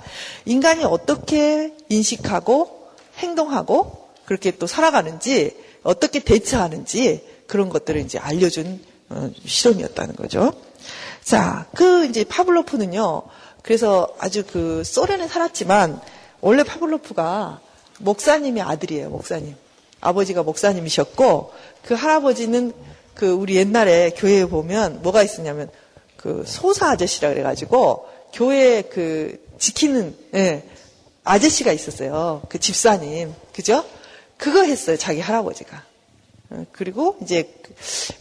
인간이 0.47 0.85
어떻게 0.85 1.75
인식하고 1.89 2.89
행동하고 3.19 4.09
그렇게 4.25 4.53
또 4.53 4.67
살아가는지 4.67 5.57
어떻게 5.83 6.21
대처하는지 6.21 7.27
그런 7.47 7.69
것들을 7.69 8.01
이제 8.01 8.19
알려준 8.19 8.81
어, 9.11 9.31
실험이었다는 9.45 10.15
거죠. 10.15 10.53
자, 11.31 11.65
그 11.77 12.07
이제 12.07 12.25
파블로프는요. 12.25 13.23
그래서 13.63 14.13
아주 14.19 14.43
그 14.45 14.83
소련에 14.83 15.29
살았지만 15.29 16.01
원래 16.41 16.65
파블로프가 16.65 17.61
목사님의 18.01 18.65
아들이에요. 18.65 19.11
목사님. 19.11 19.55
아버지가 20.01 20.43
목사님이셨고 20.43 21.53
그 21.85 21.95
할아버지는 21.95 22.73
그 23.15 23.31
우리 23.31 23.55
옛날에 23.55 24.11
교회에 24.11 24.47
보면 24.47 25.03
뭐가 25.03 25.23
있었냐면 25.23 25.71
그 26.17 26.43
소사 26.49 26.91
아저씨라 26.91 27.29
그래가지고 27.29 28.09
교회 28.33 28.83
그 28.83 29.41
지키는 29.57 30.17
예, 30.35 30.69
아저씨가 31.23 31.71
있었어요. 31.71 32.43
그 32.49 32.59
집사님 32.59 33.33
그죠? 33.55 33.85
그거 34.37 34.65
했어요. 34.65 34.97
자기 34.97 35.21
할아버지가. 35.21 35.90
어, 36.51 36.67
그리고 36.73 37.17
이제 37.23 37.53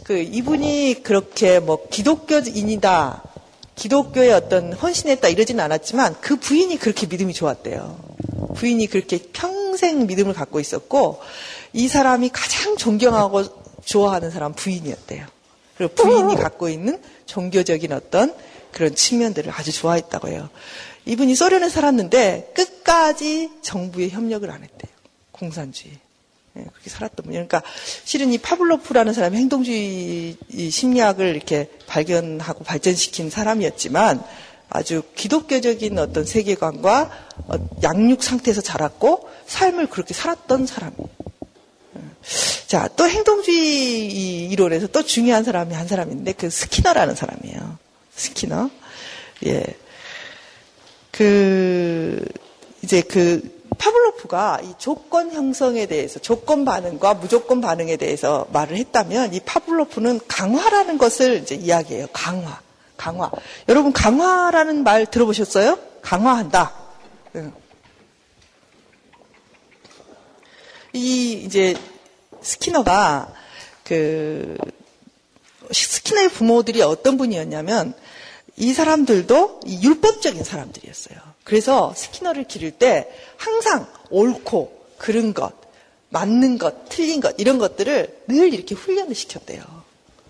그 0.03 0.17
이분이 0.17 1.01
그렇게 1.03 1.59
뭐 1.59 1.87
기독교인이다, 1.89 3.23
기독교에 3.75 4.31
어떤 4.31 4.73
헌신했다 4.73 5.29
이러지는 5.29 5.63
않았지만 5.63 6.21
그 6.21 6.35
부인이 6.35 6.77
그렇게 6.77 7.07
믿음이 7.07 7.33
좋았대요. 7.33 7.99
부인이 8.55 8.87
그렇게 8.87 9.19
평생 9.33 10.05
믿음을 10.05 10.33
갖고 10.33 10.59
있었고 10.59 11.19
이 11.73 11.87
사람이 11.87 12.29
가장 12.29 12.77
존경하고 12.77 13.43
좋아하는 13.85 14.31
사람 14.31 14.53
부인이었대요. 14.53 15.25
그리고 15.77 15.95
부인이 15.95 16.35
갖고 16.35 16.67
있는 16.67 17.01
종교적인 17.25 17.93
어떤 17.93 18.35
그런 18.71 18.93
측면들을 18.93 19.51
아주 19.55 19.71
좋아했다고 19.71 20.27
해요. 20.27 20.49
이분이 21.05 21.35
소련에 21.35 21.69
살았는데 21.69 22.51
끝까지 22.53 23.49
정부에 23.61 24.09
협력을 24.09 24.49
안 24.51 24.63
했대요. 24.63 24.91
공산주의. 25.31 25.97
예, 26.59 26.65
그렇게 26.71 26.89
살았던 26.89 27.23
분이. 27.23 27.33
그러니까 27.33 27.61
실은 28.03 28.31
이 28.31 28.37
파블로프라는 28.37 29.13
사람이 29.13 29.37
행동주의 29.37 30.37
심리학을 30.69 31.35
이렇게 31.35 31.69
발견하고 31.87 32.63
발전시킨 32.63 33.29
사람이었지만 33.29 34.23
아주 34.69 35.01
기독교적인 35.15 35.97
어떤 35.97 36.25
세계관과 36.25 37.11
어, 37.47 37.69
양육 37.81 38.21
상태에서 38.21 38.61
자랐고 38.61 39.29
삶을 39.47 39.87
그렇게 39.87 40.13
살았던 40.13 40.67
사람이에요. 40.67 41.09
예. 41.97 42.01
자, 42.67 42.87
또 42.95 43.09
행동주의 43.09 44.45
이론에서 44.49 44.87
또 44.87 45.03
중요한 45.03 45.43
사람이 45.43 45.73
한 45.73 45.87
사람인데 45.87 46.33
그 46.33 46.49
스키너라는 46.49 47.15
사람이에요. 47.15 47.79
스키너. 48.13 48.69
예. 49.47 49.65
그, 51.11 52.23
이제 52.83 53.01
그 53.01 53.58
파블로프가 53.79 54.59
이 54.63 54.73
조건 54.77 55.31
형성에 55.31 55.87
대해서 55.87 56.19
조건 56.19 56.65
반응과 56.65 57.15
무조건 57.15 57.61
반응에 57.61 57.95
대해서 57.97 58.45
말을 58.51 58.77
했다면 58.77 59.33
이 59.33 59.39
파블로프는 59.39 60.19
강화라는 60.27 60.97
것을 60.99 61.37
이제 61.37 61.55
이야기해요. 61.55 62.07
강화. 62.13 62.61
강화. 62.97 63.31
여러분 63.69 63.93
강화라는 63.93 64.83
말 64.83 65.05
들어보셨어요? 65.05 65.79
강화한다. 66.01 66.73
이 70.93 71.33
이제 71.45 71.75
스키너가 72.41 73.33
그 73.83 74.57
스키너의 75.71 76.29
부모들이 76.29 76.81
어떤 76.81 77.17
분이었냐면 77.17 77.93
이 78.57 78.73
사람들도 78.73 79.61
율법적인 79.65 80.43
사람들이었어요. 80.43 81.28
그래서 81.49 81.91
스키너를 81.95 82.43
기를 82.43 82.69
때 82.69 83.09
항상 83.35 83.87
옳고 84.11 84.85
그른 84.99 85.33
것, 85.33 85.51
맞는 86.09 86.59
것, 86.59 86.87
틀린 86.89 87.21
것 87.21 87.33
이런 87.39 87.57
것들을 87.57 88.25
늘 88.27 88.53
이렇게 88.53 88.75
훈련을 88.75 89.15
시켰대요. 89.15 89.63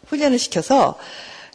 훈련을 0.08 0.39
시켜서 0.39 0.97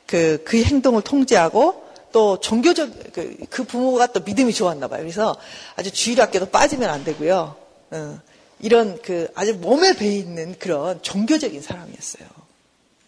그, 0.06 0.42
그 0.44 0.62
행동을 0.62 1.00
통제하고 1.00 1.82
또 2.12 2.38
종교적 2.40 3.14
그, 3.14 3.38
그 3.48 3.64
부모가 3.64 4.08
또 4.08 4.20
믿음이 4.20 4.52
좋았나 4.52 4.86
봐요. 4.88 5.00
그래서 5.00 5.34
아주 5.76 5.90
주일학교도 5.90 6.50
빠지면 6.50 6.90
안 6.90 7.02
되고요. 7.02 7.56
어, 7.92 8.20
이런 8.60 9.00
그 9.00 9.28
아주 9.34 9.54
몸에 9.54 9.96
배 9.96 10.14
있는 10.14 10.58
그런 10.58 11.00
종교적인 11.00 11.62
사람이었어요. 11.62 12.28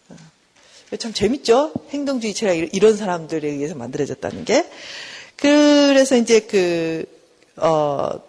어, 0.09 0.95
참 0.97 1.13
재밌죠? 1.13 1.71
행동주의 1.91 2.33
체가 2.33 2.53
이런 2.53 2.97
사람들에 2.97 3.47
의해서 3.47 3.75
만들어졌다는 3.75 4.43
게. 4.43 4.67
그래서 5.37 6.15
이제 6.17 6.41
그, 6.41 7.05
어, 7.55 8.19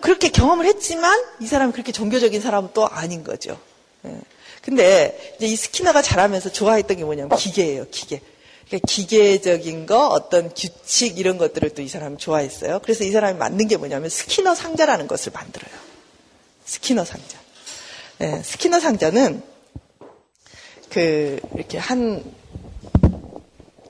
그렇게 0.00 0.28
경험을 0.28 0.64
했지만 0.66 1.20
이 1.40 1.46
사람은 1.46 1.72
그렇게 1.72 1.92
종교적인 1.92 2.40
사람은 2.40 2.70
또 2.72 2.86
아닌 2.86 3.24
거죠. 3.24 3.58
예. 4.04 4.16
근데 4.62 5.34
이제 5.36 5.46
이 5.46 5.56
스키너가 5.56 6.02
자라면서 6.02 6.52
좋아했던 6.52 6.96
게 6.96 7.04
뭐냐면 7.04 7.36
기계예요, 7.36 7.86
기계. 7.90 8.20
그러니까 8.68 8.86
기계적인 8.86 9.86
거, 9.86 10.06
어떤 10.06 10.54
규칙 10.54 11.18
이런 11.18 11.36
것들을 11.36 11.70
또 11.70 11.82
이 11.82 11.88
사람이 11.88 12.18
좋아했어요. 12.18 12.78
그래서 12.78 13.02
이 13.02 13.10
사람이 13.10 13.38
만든 13.38 13.66
게 13.66 13.76
뭐냐면 13.76 14.08
스키너 14.08 14.54
상자라는 14.54 15.08
것을 15.08 15.32
만들어요. 15.32 15.74
스키너 16.64 17.04
상자. 17.04 17.38
네, 18.18 18.40
스키너 18.44 18.78
상자는 18.78 19.42
그 20.90 21.40
이렇게 21.54 21.76
한 21.78 22.22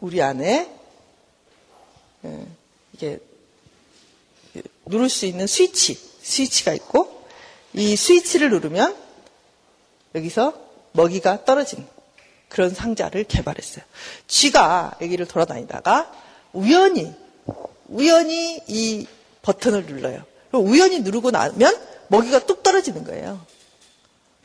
우리 0.01 0.23
안에 0.23 0.49
예, 0.49 0.82
이게 2.93 3.19
누를 4.87 5.09
수 5.09 5.27
있는 5.27 5.47
스위치, 5.47 5.95
스위치가 5.95 6.73
있고 6.75 7.27
이 7.73 7.97
스위치를 7.97 8.51
누르면 8.51 8.97
여기서 10.15 10.55
먹이가 10.93 11.45
떨어지는 11.45 11.87
그런 12.49 12.75
상자를 12.75 13.25
개발했어요. 13.25 13.85
쥐가 14.27 14.99
여기를 15.01 15.27
돌아다니다가 15.27 16.13
우연히 16.53 17.15
우연히 17.89 18.61
이 18.69 19.07
버튼을 19.41 19.87
눌러요. 19.87 20.25
우연히 20.53 21.01
누르고 21.01 21.31
나면 21.31 21.75
먹이가 22.09 22.41
뚝 22.41 22.63
떨어지는 22.63 23.05
거예요. 23.05 23.45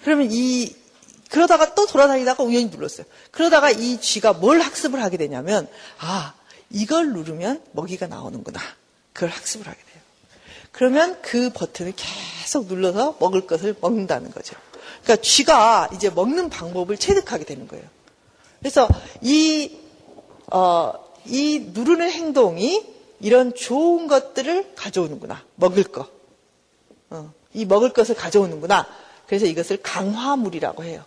그러면 0.04 0.30
이 0.32 0.74
그러다가 1.30 1.76
또 1.76 1.86
돌아다니다가 1.86 2.44
우연히 2.44 2.68
눌렀어요. 2.68 3.06
그러다가 3.32 3.72
이 3.72 4.00
쥐가 4.00 4.34
뭘 4.34 4.62
학습을 4.62 5.04
하게 5.04 5.18
되냐면 5.18 5.68
아 6.00 6.34
이걸 6.70 7.14
누르면 7.14 7.62
먹이가 7.72 8.08
나오는구나. 8.08 8.60
그걸 9.14 9.30
학습을 9.30 9.68
하게 9.68 9.78
돼요. 9.78 10.02
그러면 10.72 11.20
그 11.22 11.50
버튼을 11.52 11.94
계속 11.96 12.68
눌러서 12.68 13.18
먹을 13.20 13.48
것을 13.48 13.76
먹는다는 13.82 14.32
거죠. 14.32 14.56
그러니까 15.04 15.24
쥐가 15.24 15.90
이제 15.94 16.10
먹는 16.10 16.50
방법을 16.50 16.98
체득하게 16.98 17.46
되는 17.46 17.68
거예요. 17.68 17.86
그래서 18.60 18.88
이, 19.22 19.78
어, 20.52 20.94
이 21.26 21.72
누르는 21.74 22.12
행동이 22.12 22.86
이런 23.20 23.56
좋은 23.56 24.08
것들을 24.08 24.76
가져오는구나. 24.76 25.44
먹을 25.56 25.84
거. 25.84 26.10
어, 27.10 27.34
이 27.54 27.66
먹을 27.66 27.94
것을 27.94 28.16
가져오는구나. 28.16 28.88
그래서 29.26 29.46
이것을 29.46 29.78
강화물이라고 29.82 30.84
해요. 30.84 31.04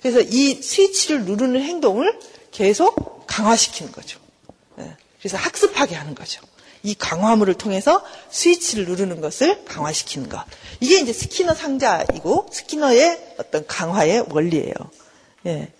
그래서 0.00 0.20
이 0.20 0.60
스위치를 0.60 1.24
누르는 1.24 1.62
행동을 1.62 2.18
계속 2.50 3.26
강화시키는 3.26 3.90
거죠. 3.90 4.20
예, 5.24 5.28
그래서 5.28 5.38
학습하게 5.38 5.94
하는 5.94 6.14
거죠. 6.14 6.42
이 6.82 6.94
강화물을 6.94 7.54
통해서 7.54 8.04
스위치를 8.30 8.84
누르는 8.84 9.22
것을 9.22 9.64
강화시키는 9.64 10.28
것. 10.28 10.44
이게 10.80 11.00
이제 11.00 11.14
스키너 11.14 11.54
상자이고 11.54 12.48
스키너의 12.52 13.36
어떤 13.38 13.66
강화의 13.66 14.26
원리예요. 14.28 14.74
예. 15.46 15.72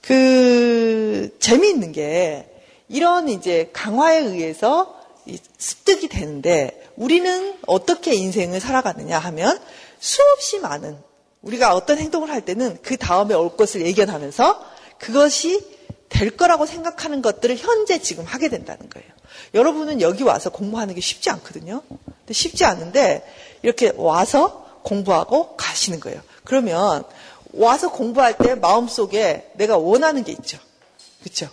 그 0.00 1.36
재미있는 1.38 1.92
게 1.92 2.48
이런 2.88 3.28
이제 3.28 3.70
강화에 3.74 4.18
의해서 4.18 4.98
습득이 5.58 6.08
되는데 6.08 6.90
우리는 6.96 7.54
어떻게 7.66 8.14
인생을 8.14 8.60
살아가느냐 8.60 9.18
하면 9.18 9.60
수없이 10.00 10.58
많은 10.58 10.96
우리가 11.42 11.74
어떤 11.74 11.98
행동을 11.98 12.30
할 12.30 12.40
때는 12.44 12.78
그 12.82 12.96
다음에 12.96 13.34
올 13.34 13.56
것을 13.56 13.84
예견하면서 13.84 14.72
그것이 14.98 15.71
될 16.12 16.36
거라고 16.36 16.66
생각하는 16.66 17.22
것들을 17.22 17.56
현재 17.56 17.98
지금 17.98 18.24
하게 18.24 18.48
된다는 18.48 18.88
거예요. 18.90 19.08
여러분은 19.54 20.00
여기 20.02 20.22
와서 20.22 20.50
공부하는 20.50 20.94
게 20.94 21.00
쉽지 21.00 21.30
않거든요. 21.30 21.82
근데 21.88 22.32
쉽지 22.32 22.64
않은데 22.64 23.26
이렇게 23.62 23.92
와서 23.96 24.80
공부하고 24.82 25.56
가시는 25.56 26.00
거예요. 26.00 26.20
그러면 26.44 27.04
와서 27.54 27.90
공부할 27.90 28.36
때 28.36 28.54
마음속에 28.54 29.50
내가 29.54 29.78
원하는 29.78 30.22
게 30.22 30.32
있죠. 30.32 30.58
그렇죠? 31.22 31.48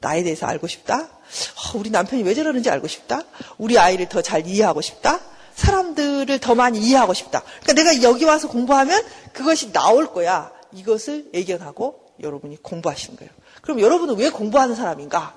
나에 0.00 0.22
대해서 0.22 0.46
알고 0.46 0.66
싶다. 0.66 0.98
어, 1.00 1.78
우리 1.78 1.90
남편이 1.90 2.22
왜 2.22 2.34
저러는지 2.34 2.68
알고 2.68 2.88
싶다. 2.88 3.22
우리 3.56 3.78
아이를 3.78 4.08
더 4.08 4.20
잘 4.20 4.46
이해하고 4.46 4.80
싶다. 4.82 5.20
사람들을 5.54 6.38
더 6.40 6.54
많이 6.54 6.78
이해하고 6.80 7.14
싶다. 7.14 7.42
그러니까 7.62 7.72
내가 7.72 8.02
여기 8.02 8.24
와서 8.24 8.48
공부하면 8.48 9.02
그것이 9.32 9.72
나올 9.72 10.12
거야. 10.12 10.50
이것을 10.72 11.30
예견하고 11.32 12.00
여러분이 12.22 12.62
공부하시는 12.62 13.16
거예요. 13.16 13.30
그럼 13.62 13.80
여러분은 13.80 14.16
왜 14.16 14.28
공부하는 14.28 14.74
사람인가? 14.74 15.34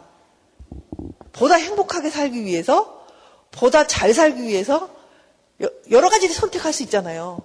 보다 1.31 1.55
행복하게 1.55 2.09
살기 2.09 2.43
위해서, 2.43 3.05
보다 3.51 3.87
잘 3.87 4.13
살기 4.13 4.41
위해서 4.43 4.89
여러 5.89 6.09
가지를 6.09 6.35
선택할 6.35 6.73
수 6.73 6.83
있잖아요. 6.83 7.39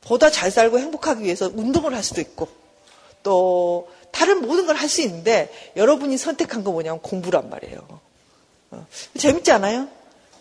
보다 0.00 0.30
잘 0.30 0.50
살고 0.50 0.78
행복하기 0.80 1.22
위해서 1.22 1.46
운동을 1.54 1.94
할 1.94 2.02
수도 2.02 2.20
있고, 2.20 2.48
또 3.22 3.88
다른 4.10 4.42
모든 4.42 4.66
걸 4.66 4.76
할 4.76 4.88
수 4.88 5.00
있는데 5.02 5.52
여러분이 5.76 6.18
선택한 6.18 6.64
거 6.64 6.72
뭐냐면 6.72 7.00
공부란 7.00 7.48
말이에요. 7.50 8.00
어, 8.72 8.86
재밌지 9.16 9.52
않아요? 9.52 9.86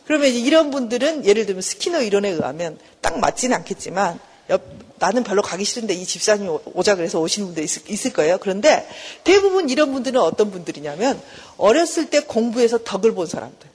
그러면 0.06 0.30
이런 0.32 0.72
분들은 0.72 1.26
예를 1.26 1.46
들면 1.46 1.62
스키너 1.62 2.02
이론에 2.02 2.30
의하면 2.30 2.80
딱 3.02 3.20
맞지는 3.20 3.56
않겠지만 3.58 4.20
옆, 4.50 4.64
나는 5.00 5.24
별로 5.24 5.42
가기 5.42 5.64
싫은데 5.64 5.94
이 5.94 6.06
집사님이 6.06 6.50
오자 6.74 6.96
그래서 6.96 7.20
오시는 7.20 7.48
분들 7.48 7.64
있을, 7.64 7.90
있을 7.90 8.14
거예요. 8.14 8.38
그런데 8.40 8.88
대부분 9.24 9.70
이런 9.70 9.92
분들은 9.94 10.20
어떤 10.20 10.52
분들이냐면 10.52 11.22
어렸을 11.58 12.10
때 12.10 12.22
공부해서 12.22 12.84
덕을 12.84 13.14
본 13.14 13.28
사람들. 13.28 13.70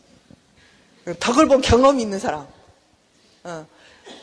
덕을 1.21 1.47
본 1.49 1.61
경험이 1.61 2.03
있는 2.03 2.19
사람. 2.19 2.47
어. 3.45 3.67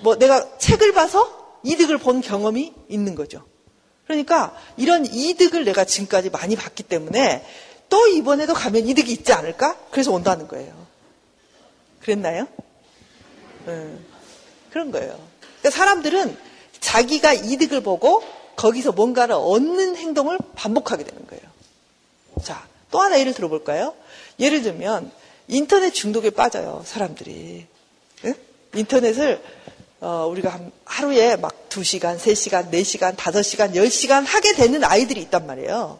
뭐 0.01 0.15
내가 0.15 0.57
책을 0.57 0.93
봐서 0.93 1.59
이득을 1.63 1.97
본 1.97 2.21
경험이 2.21 2.73
있는 2.89 3.15
거죠. 3.15 3.43
그러니까 4.05 4.55
이런 4.77 5.05
이득을 5.05 5.63
내가 5.65 5.85
지금까지 5.85 6.29
많이 6.29 6.55
봤기 6.55 6.83
때문에 6.83 7.45
또 7.89 8.07
이번에도 8.07 8.53
가면 8.53 8.87
이득이 8.87 9.11
있지 9.11 9.33
않을까? 9.33 9.77
그래서 9.91 10.11
온다는 10.11 10.47
거예요. 10.47 10.73
그랬나요? 12.01 12.47
네. 13.65 13.97
그런 14.71 14.91
거예요. 14.91 15.32
그러니까 15.63 15.69
사람들은 15.71 16.37
자기가 16.81 17.33
이득을 17.33 17.81
보고 17.81 18.21
거기서 18.57 18.91
뭔가를 18.91 19.35
얻는 19.35 19.95
행동을 19.95 20.37
반복하게 20.55 21.05
되는 21.05 21.25
거예요. 21.25 21.41
자, 22.43 22.67
또 22.91 22.99
하나 22.99 23.17
예를 23.19 23.33
들어볼까요? 23.33 23.95
예를 24.39 24.61
들면 24.61 25.09
인터넷 25.47 25.91
중독에 25.91 26.29
빠져요, 26.31 26.83
사람들이. 26.85 27.65
네? 28.23 28.33
인터넷을 28.75 29.41
어, 30.01 30.27
우리가 30.29 30.59
하루에 30.83 31.37
막 31.37 31.69
2시간, 31.69 32.17
3시간, 32.17 32.69
4시간, 32.69 33.15
5시간, 33.15 33.73
10시간 33.73 34.25
하게 34.25 34.53
되는 34.53 34.83
아이들이 34.83 35.21
있단 35.21 35.47
말이에요. 35.47 35.97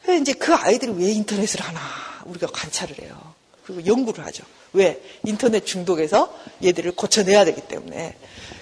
그래서 0.00 0.22
이제 0.22 0.32
그 0.32 0.54
아이들이 0.54 0.92
왜 0.92 1.10
인터넷을 1.10 1.60
하나 1.60 1.78
우리가 2.24 2.46
관찰을 2.46 3.02
해요. 3.02 3.34
그리고 3.66 3.84
연구를 3.84 4.24
하죠. 4.24 4.44
왜? 4.72 5.02
인터넷 5.24 5.66
중독에서 5.66 6.34
얘들을 6.64 6.92
고쳐내야 6.92 7.44
되기 7.44 7.60
때문에. 7.60 8.16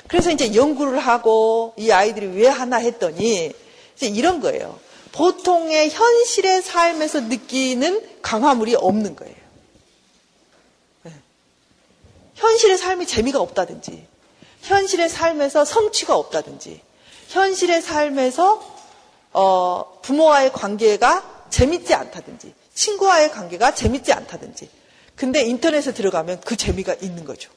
그래서 0.08 0.30
이제 0.30 0.54
연구를 0.54 0.98
하고 0.98 1.74
이 1.76 1.90
아이들이 1.90 2.26
왜 2.26 2.46
하나 2.46 2.76
했더니 2.76 3.52
이제 3.96 4.06
이런 4.06 4.40
거예요. 4.40 4.78
보통의 5.12 5.90
현실의 5.90 6.62
삶에서 6.62 7.20
느끼는 7.20 8.06
강화물이 8.22 8.74
없는 8.74 9.16
거예요. 9.16 9.34
네. 11.04 11.12
현실의 12.34 12.76
삶이 12.76 13.06
재미가 13.06 13.40
없다든지, 13.40 14.06
현실의 14.62 15.08
삶에서 15.08 15.64
성취가 15.64 16.14
없다든지, 16.14 16.82
현실의 17.28 17.82
삶에서 17.82 18.76
어, 19.32 19.98
부모와의 20.02 20.52
관계가 20.52 21.46
재밌지 21.50 21.94
않다든지, 21.94 22.54
친구와의 22.74 23.30
관계가 23.30 23.74
재밌지 23.74 24.12
않다든지, 24.12 24.68
근데 25.14 25.42
인터넷에 25.42 25.94
들어가면 25.94 26.42
그 26.42 26.56
재미가 26.56 26.94
있는 27.00 27.24
거죠. 27.24 27.50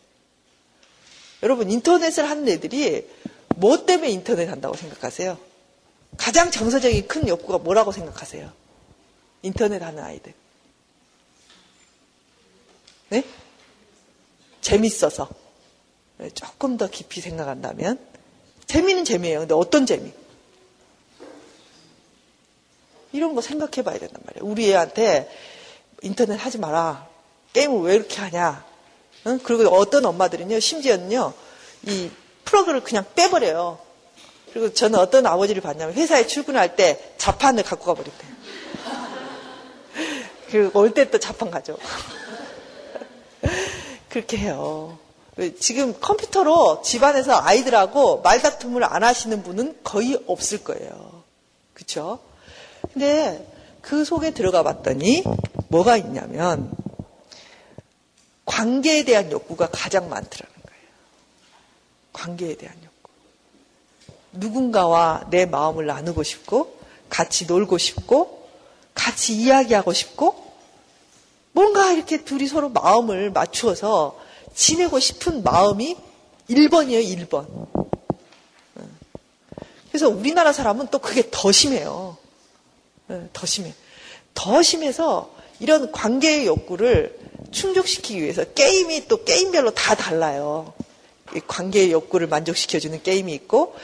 여러분, 1.43 1.69
인터넷을 1.71 2.29
하는 2.29 2.47
애들이 2.47 3.07
뭐 3.55 3.85
때문에 3.85 4.09
인터넷 4.09 4.49
한다고 4.49 4.75
생각하세요? 4.75 5.37
가장 6.17 6.51
정서적인 6.51 7.07
큰 7.07 7.27
욕구가 7.27 7.59
뭐라고 7.59 7.91
생각하세요? 7.91 8.51
인터넷 9.41 9.81
하는 9.81 10.03
아이들. 10.03 10.33
네? 13.09 13.23
재밌어서. 14.61 15.29
네, 16.17 16.29
조금 16.31 16.77
더 16.77 16.89
깊이 16.89 17.21
생각한다면. 17.21 17.99
재미는 18.65 19.05
재미예요. 19.05 19.39
근데 19.39 19.53
어떤 19.53 19.85
재미? 19.85 20.11
이런 23.11 23.33
거 23.33 23.41
생각해 23.41 23.83
봐야 23.83 23.97
된단 23.97 24.21
말이에요. 24.25 24.45
우리 24.45 24.69
애한테 24.69 25.29
인터넷 26.01 26.35
하지 26.35 26.59
마라. 26.59 27.07
게임을 27.53 27.81
왜 27.81 27.95
이렇게 27.95 28.19
하냐. 28.21 28.68
응? 29.27 29.39
그리고 29.43 29.67
어떤 29.75 30.05
엄마들은요, 30.05 30.59
심지어는요, 30.59 31.33
이 31.87 32.09
플러그를 32.45 32.83
그냥 32.83 33.05
빼버려요. 33.15 33.79
그리고 34.53 34.73
저는 34.73 34.97
어떤 34.97 35.25
아버지를 35.27 35.61
봤냐면 35.61 35.93
회사에 35.95 36.25
출근할 36.25 36.75
때 36.75 37.13
자판을 37.17 37.63
갖고 37.63 37.85
가버렸대요. 37.85 38.31
그리고 40.49 40.79
올 40.79 40.93
때 40.93 41.05
또 41.11 41.19
자판 41.19 41.51
가죠. 41.51 41.77
그렇게 44.09 44.37
해요. 44.37 44.97
지금 45.59 45.97
컴퓨터로 45.99 46.81
집안에서 46.81 47.39
아이들하고 47.39 48.21
말다툼을 48.21 48.83
안 48.83 49.03
하시는 49.03 49.41
분은 49.43 49.79
거의 49.83 50.21
없을 50.27 50.63
거예요. 50.63 51.23
그쵸? 51.73 52.19
근데 52.91 53.47
그 53.81 54.03
속에 54.03 54.31
들어가 54.31 54.63
봤더니 54.63 55.23
뭐가 55.69 55.95
있냐면 55.97 56.71
관계에 58.49 59.03
대한 59.03 59.31
욕구가 59.31 59.69
가장 59.71 60.09
많더라는 60.09 60.55
거예요. 60.65 60.83
관계에 62.11 62.57
대한 62.57 62.75
욕구. 62.83 63.11
누군가와 64.31 65.27
내 65.29 65.45
마음을 65.45 65.85
나누고 65.85 66.23
싶고, 66.23 66.79
같이 67.09 67.45
놀고 67.45 67.77
싶고, 67.77 68.49
같이 68.95 69.35
이야기하고 69.35 69.93
싶고, 69.93 70.51
뭔가 71.51 71.91
이렇게 71.91 72.23
둘이 72.23 72.47
서로 72.47 72.69
마음을 72.69 73.29
맞추어서 73.29 74.19
지내고 74.55 74.99
싶은 74.99 75.43
마음이 75.43 75.95
1번이에요, 76.49 77.29
1번. 77.29 77.67
그래서 79.89 80.09
우리나라 80.09 80.51
사람은 80.51 80.87
또 80.87 80.97
그게 80.97 81.29
더 81.29 81.51
심해요. 81.51 82.17
더 83.31 83.45
심해. 83.45 83.75
더 84.33 84.63
심해서 84.63 85.31
이런 85.59 85.91
관계의 85.91 86.47
욕구를 86.47 87.28
충족시키기 87.51 88.21
위해서 88.21 88.43
게임이 88.43 89.07
또 89.07 89.23
게임별로 89.23 89.71
다 89.71 89.95
달라요. 89.95 90.73
관계의 91.47 91.91
욕구를 91.91 92.27
만족시켜주는 92.27 93.03
게임이 93.03 93.33
있고 93.33 93.75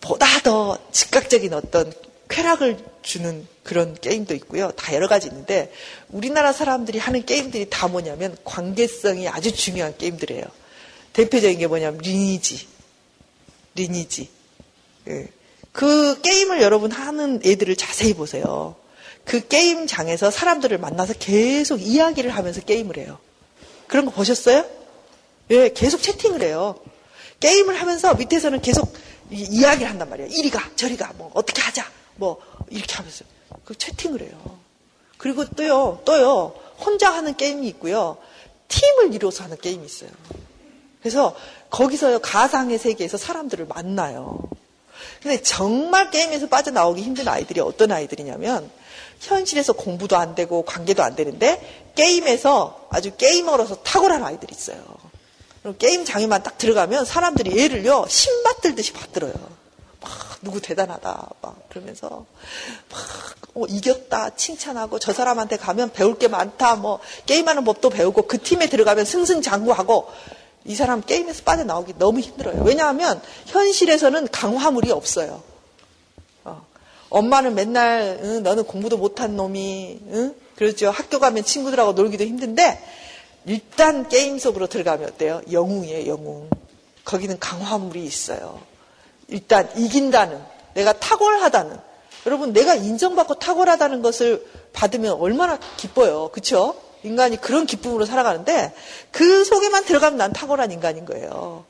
보다 0.00 0.26
더 0.40 0.78
즉각적인 0.92 1.52
어떤 1.54 1.92
쾌락을 2.28 2.78
주는 3.02 3.46
그런 3.62 3.94
게임도 3.94 4.34
있고요. 4.34 4.70
다 4.72 4.94
여러 4.94 5.06
가지 5.08 5.28
있는데 5.28 5.72
우리나라 6.08 6.52
사람들이 6.52 6.98
하는 6.98 7.24
게임들이 7.24 7.68
다 7.70 7.88
뭐냐면 7.88 8.36
관계성이 8.44 9.28
아주 9.28 9.54
중요한 9.54 9.96
게임들이에요. 9.96 10.44
대표적인 11.12 11.58
게 11.58 11.66
뭐냐면 11.66 12.00
리니지. 12.00 12.66
리니지. 13.74 14.28
예. 15.08 15.28
그 15.72 16.20
게임을 16.20 16.62
여러분 16.62 16.90
하는 16.90 17.40
애들을 17.44 17.76
자세히 17.76 18.14
보세요. 18.14 18.76
그 19.24 19.46
게임장에서 19.46 20.30
사람들을 20.30 20.78
만나서 20.78 21.14
계속 21.14 21.80
이야기를 21.80 22.30
하면서 22.30 22.60
게임을 22.60 22.96
해요. 22.98 23.18
그런 23.86 24.04
거 24.04 24.10
보셨어요? 24.10 24.64
예, 25.50 25.72
계속 25.72 26.02
채팅을 26.02 26.42
해요. 26.42 26.76
게임을 27.40 27.80
하면서 27.80 28.14
밑에서는 28.14 28.60
계속 28.62 28.92
이 29.30 29.62
야기를 29.62 29.90
한단 29.90 30.08
말이에요. 30.10 30.30
이리 30.32 30.50
가, 30.50 30.70
저리 30.76 30.96
가, 30.96 31.12
뭐, 31.16 31.30
어떻게 31.34 31.60
하자, 31.60 31.84
뭐, 32.16 32.40
이렇게 32.70 32.94
하면서. 32.94 33.24
그 33.64 33.76
채팅을 33.76 34.22
해요. 34.22 34.58
그리고 35.18 35.44
또요, 35.46 36.00
또요, 36.04 36.54
혼자 36.78 37.12
하는 37.12 37.36
게임이 37.36 37.66
있고요. 37.68 38.18
팀을 38.68 39.14
이루어서 39.14 39.44
하는 39.44 39.56
게임이 39.56 39.84
있어요. 39.84 40.10
그래서 41.00 41.36
거기서 41.70 42.18
가상의 42.20 42.78
세계에서 42.78 43.16
사람들을 43.18 43.66
만나요. 43.66 44.40
근데 45.22 45.42
정말 45.42 46.10
게임에서 46.10 46.48
빠져나오기 46.48 47.02
힘든 47.02 47.28
아이들이 47.28 47.60
어떤 47.60 47.92
아이들이냐면 47.92 48.70
현실에서 49.22 49.72
공부도 49.72 50.16
안 50.16 50.34
되고 50.34 50.64
관계도 50.64 51.02
안 51.02 51.14
되는데 51.14 51.92
게임에서 51.94 52.88
아주 52.90 53.12
게이머로서 53.16 53.76
탁월한 53.76 54.24
아이들이 54.24 54.54
있어요. 54.54 54.76
그럼 55.62 55.76
게임 55.78 56.04
장에만 56.04 56.42
딱 56.42 56.58
들어가면 56.58 57.04
사람들이 57.04 57.56
얘를요 57.56 58.06
신받들듯이 58.08 58.92
받들어요. 58.92 59.32
막 60.00 60.10
누구 60.42 60.60
대단하다 60.60 61.28
막 61.40 61.68
그러면서 61.68 62.26
막 62.90 63.00
어, 63.54 63.64
이겼다 63.68 64.30
칭찬하고 64.30 64.98
저 64.98 65.12
사람한테 65.12 65.56
가면 65.56 65.92
배울 65.92 66.18
게 66.18 66.26
많다 66.26 66.74
뭐 66.74 66.98
게임하는 67.26 67.64
법도 67.64 67.90
배우고 67.90 68.22
그 68.22 68.42
팀에 68.42 68.68
들어가면 68.68 69.04
승승장구하고 69.04 70.10
이 70.64 70.74
사람 70.74 71.00
게임에서 71.00 71.44
빠져나오기 71.44 71.94
너무 71.98 72.18
힘들어요. 72.18 72.62
왜냐하면 72.64 73.22
현실에서는 73.46 74.28
강화물이 74.32 74.90
없어요. 74.90 75.51
어. 77.12 77.18
엄마는 77.18 77.54
맨날 77.54 78.18
응, 78.22 78.42
너는 78.42 78.64
공부도 78.64 78.96
못한 78.96 79.36
놈이 79.36 80.00
응? 80.10 80.34
그렇죠. 80.56 80.90
학교 80.90 81.18
가면 81.18 81.44
친구들하고 81.44 81.92
놀기도 81.92 82.24
힘든데 82.24 82.82
일단 83.46 84.08
게임 84.08 84.38
속으로 84.38 84.66
들어가면 84.66 85.08
어때요? 85.10 85.40
영웅이에요, 85.50 86.10
영웅. 86.10 86.48
거기는 87.04 87.38
강화물이 87.38 88.04
있어요. 88.04 88.60
일단 89.28 89.68
이긴다는 89.76 90.40
내가 90.74 90.92
탁월하다는 90.92 91.78
여러분 92.26 92.52
내가 92.52 92.74
인정받고 92.74 93.34
탁월하다는 93.34 94.02
것을 94.02 94.46
받으면 94.72 95.14
얼마나 95.14 95.58
기뻐요. 95.76 96.28
그렇죠? 96.32 96.76
인간이 97.02 97.36
그런 97.40 97.66
기쁨으로 97.66 98.04
살아가는데 98.04 98.72
그 99.10 99.44
속에만 99.44 99.84
들어가면 99.84 100.18
난 100.18 100.32
탁월한 100.32 100.70
인간인 100.70 101.04
거예요. 101.04 101.64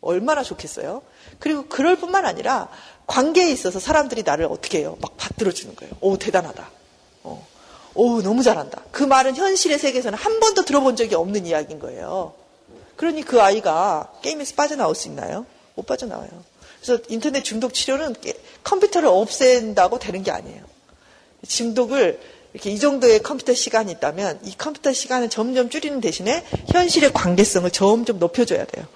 얼마나 0.00 0.42
좋겠어요? 0.42 1.02
그리고 1.38 1.66
그럴 1.68 1.96
뿐만 1.96 2.24
아니라 2.24 2.68
관계에 3.08 3.50
있어서 3.50 3.80
사람들이 3.80 4.22
나를 4.22 4.44
어떻게 4.44 4.78
해요? 4.78 4.96
막 5.00 5.16
받들어 5.16 5.50
주는 5.50 5.74
거예요. 5.74 5.92
오, 6.00 6.18
대단하다. 6.18 6.70
어. 7.24 7.46
오, 7.94 8.22
너무 8.22 8.42
잘한다. 8.42 8.82
그 8.92 9.02
말은 9.02 9.34
현실의 9.34 9.78
세계에서는 9.78 10.16
한 10.16 10.38
번도 10.38 10.64
들어본 10.64 10.94
적이 10.94 11.16
없는 11.16 11.46
이야기인 11.46 11.80
거예요. 11.80 12.34
그러니 12.96 13.22
그 13.22 13.40
아이가 13.40 14.12
게임에서 14.22 14.54
빠져나올 14.54 14.94
수 14.94 15.08
있나요? 15.08 15.46
못 15.74 15.86
빠져나와요. 15.86 16.28
그래서 16.80 17.02
인터넷 17.08 17.42
중독 17.42 17.72
치료는 17.72 18.14
컴퓨터를 18.62 19.08
없앤다고 19.08 19.98
되는 19.98 20.22
게 20.22 20.30
아니에요. 20.30 20.62
중독을 21.46 22.20
이렇게 22.52 22.70
이 22.70 22.78
정도의 22.78 23.22
컴퓨터 23.22 23.54
시간이 23.54 23.90
있다면 23.92 24.40
이 24.42 24.54
컴퓨터 24.56 24.92
시간을 24.92 25.30
점점 25.30 25.70
줄이는 25.70 26.00
대신에 26.00 26.44
현실의 26.68 27.12
관계성을 27.14 27.70
점점 27.70 28.18
높여줘야 28.18 28.64
돼요. 28.66 28.86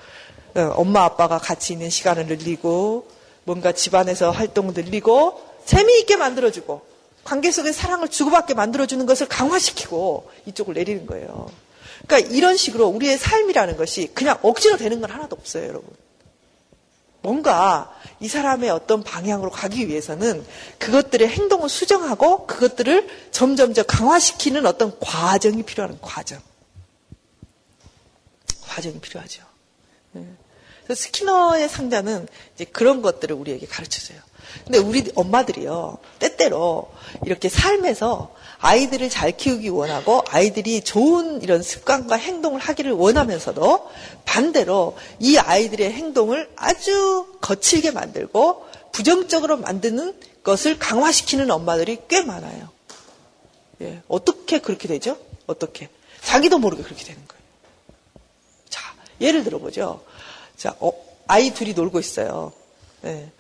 어, 0.55 0.75
엄마 0.77 1.05
아빠가 1.05 1.39
같이 1.39 1.73
있는 1.73 1.89
시간을 1.89 2.27
늘리고 2.27 3.07
뭔가 3.45 3.72
집안에서 3.72 4.30
활동을 4.30 4.74
늘리고 4.74 5.43
재미있게 5.64 6.16
만들어주고 6.16 6.93
관계 7.24 7.51
속에 7.51 7.72
사랑을 7.72 8.09
주고받게 8.09 8.55
만들어주는 8.55 9.05
것을 9.07 9.28
강화시키고 9.28 10.30
이쪽을 10.47 10.74
내리는 10.74 11.07
거예요. 11.07 11.51
그러니까 12.07 12.32
이런 12.32 12.57
식으로 12.57 12.88
우리의 12.88 13.16
삶이라는 13.16 13.76
것이 13.76 14.11
그냥 14.12 14.38
억지로 14.43 14.76
되는 14.76 15.01
건 15.01 15.11
하나도 15.11 15.36
없어요, 15.36 15.64
여러분. 15.64 15.88
뭔가 17.22 17.97
이 18.18 18.26
사람의 18.26 18.70
어떤 18.70 19.05
방향으로 19.05 19.51
가기 19.51 19.86
위해서는 19.86 20.45
그것들의 20.78 21.28
행동을 21.28 21.68
수정하고 21.68 22.47
그것들을 22.47 23.09
점점 23.30 23.72
더 23.72 23.84
강화시키는 23.84 24.66
어떤 24.66 24.99
과정이 24.99 25.62
필요한 25.62 25.99
과정. 26.01 26.40
과정이 28.62 28.99
필요하죠. 29.01 29.45
스키너의 30.95 31.68
상자는 31.68 32.28
이제 32.55 32.64
그런 32.64 33.03
것들을 33.03 33.34
우리에게 33.34 33.66
가르쳐줘요. 33.66 34.18
근데 34.64 34.78
우리 34.78 35.11
엄마들이요, 35.14 35.99
때때로 36.18 36.90
이렇게 37.24 37.49
삶에서 37.49 38.34
아이들을 38.59 39.09
잘 39.11 39.36
키우기 39.36 39.68
원하고 39.70 40.22
아이들이 40.28 40.82
좋은 40.82 41.43
이런 41.43 41.62
습관과 41.62 42.16
행동을 42.16 42.61
하기를 42.61 42.93
원하면서도 42.93 43.90
반대로 44.24 44.97
이 45.18 45.36
아이들의 45.36 45.93
행동을 45.93 46.49
아주 46.55 47.26
거칠게 47.40 47.90
만들고 47.90 48.66
부정적으로 48.93 49.57
만드는 49.57 50.14
것을 50.45 50.78
강화시키는 50.78 51.51
엄마들이 51.51 51.99
꽤 52.09 52.22
많아요. 52.22 52.68
예, 53.80 54.03
어떻게 54.07 54.61
그렇게 54.61 54.86
되죠? 54.86 55.18
어떻게? 55.47 55.88
자기도 56.22 56.59
모르게 56.59 56.82
그렇게 56.82 57.05
되는 57.05 57.20
거예요. 57.26 57.43
자, 58.68 58.95
예를 59.20 59.43
들어보죠. 59.45 60.05
자, 60.63 60.77
어, 60.79 60.93
아이 61.27 61.53
둘이 61.53 61.75
놀고 61.75 61.99
있어요. 61.99 62.53
예, 63.05 63.33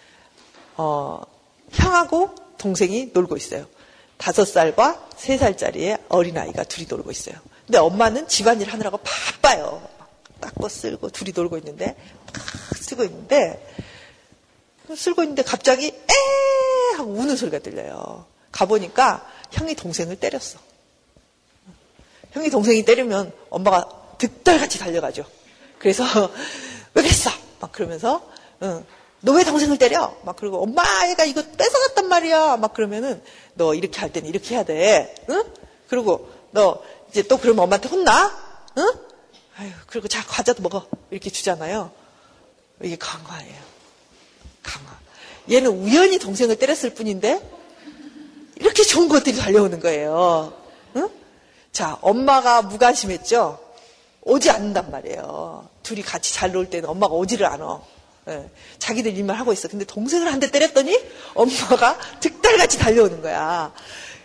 어, 0.76 1.22
형하고 1.70 2.34
동생이 2.58 3.10
놀고 3.12 3.36
있어요. 3.36 3.68
다섯 4.16 4.44
살과 4.44 5.08
세 5.16 5.38
살짜리의 5.38 5.98
어린아이가 6.08 6.64
둘이 6.64 6.88
놀고 6.90 7.12
있어요. 7.12 7.36
근데 7.64 7.78
엄마는 7.78 8.26
집안일 8.26 8.72
하느라고 8.72 8.98
바빠요. 9.04 9.88
닦고 10.40 10.68
쓸고 10.68 11.10
둘이 11.10 11.30
놀고 11.32 11.58
있는데, 11.58 11.94
막 12.34 12.76
쓰고 12.76 13.04
있는데, 13.04 13.72
쓸고 14.92 15.22
있는데 15.22 15.44
갑자기 15.44 15.86
에 15.86 16.96
하고 16.96 17.12
우는 17.12 17.36
소리가 17.36 17.60
들려요. 17.60 18.26
가보니까 18.50 19.24
형이 19.52 19.76
동생을 19.76 20.16
때렸어. 20.16 20.58
형이 22.32 22.50
동생이 22.50 22.84
때리면 22.84 23.32
엄마가 23.48 24.16
득달같이 24.18 24.80
달려가죠. 24.80 25.24
그래서 25.78 26.04
왜 27.02 27.08
그랬어? 27.08 27.30
막 27.60 27.72
그러면서 27.72 28.22
응. 28.62 28.84
너 29.20 29.32
왜 29.34 29.44
동생을 29.44 29.78
때려? 29.78 30.16
막 30.24 30.36
그러고 30.36 30.62
엄마 30.62 30.82
얘가 31.08 31.24
이거 31.24 31.42
뺏어갔단 31.56 32.08
말이야. 32.08 32.56
막 32.56 32.74
그러면은 32.74 33.22
너 33.54 33.74
이렇게 33.74 34.00
할 34.00 34.12
때는 34.12 34.28
이렇게 34.28 34.54
해야 34.54 34.64
돼. 34.64 35.14
응? 35.30 35.44
그리고 35.88 36.28
너 36.50 36.82
이제 37.10 37.22
또 37.22 37.38
그러면 37.38 37.64
엄마한테 37.64 37.88
혼나? 37.88 38.36
응? 38.78 38.92
아유, 39.58 39.70
그리고 39.86 40.08
자 40.08 40.24
과자도 40.26 40.62
먹어. 40.62 40.86
이렇게 41.10 41.30
주잖아요. 41.30 41.92
이게 42.82 42.96
강화예요. 42.96 43.60
강화. 44.62 44.90
얘는 45.50 45.70
우연히 45.70 46.18
동생을 46.18 46.56
때렸을 46.56 46.94
뿐인데 46.94 47.40
이렇게 48.56 48.82
좋은 48.82 49.08
것들이 49.08 49.36
달려오는 49.36 49.78
거예요. 49.80 50.52
응? 50.96 51.08
자, 51.70 51.96
엄마가 52.00 52.62
무관심했죠? 52.62 53.58
오지 54.22 54.50
않는단 54.50 54.90
말이에요. 54.90 55.68
둘이 55.82 56.02
같이 56.02 56.32
잘 56.34 56.54
놀 56.54 56.70
때는 56.70 56.88
엄마가 56.88 57.14
오지를 57.14 57.46
않아. 57.46 57.80
예, 58.28 58.48
자기들 58.78 59.16
일만 59.16 59.36
하고 59.36 59.52
있어. 59.52 59.68
근데 59.68 59.84
동생을 59.84 60.32
한 60.32 60.38
대 60.38 60.50
때렸더니 60.50 60.96
엄마가 61.34 61.98
득달같이 62.20 62.78
달려오는 62.78 63.20
거야. 63.20 63.72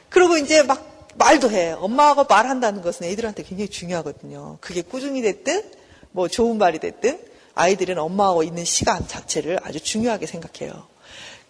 그리고 0.10 0.38
이제 0.38 0.62
막 0.64 1.10
말도 1.16 1.50
해. 1.50 1.72
엄마가 1.72 2.26
말한다는 2.26 2.82
것은 2.84 3.08
애들한테 3.08 3.41
굉장히 3.43 3.70
중요하거든요. 3.70 4.60
그게 4.62 4.84
꾸중이 4.84 5.22
됐든 5.24 5.64
뭐 6.12 6.28
좋은 6.28 6.58
말이 6.60 6.78
됐든 6.80 7.20
아이들은 7.56 7.98
엄마하고 7.98 8.43
있는 8.43 8.66
시간 8.66 9.08
자체를 9.08 9.60
아주 9.64 9.80
중요하게 9.80 10.28
생각해요. 10.28 10.86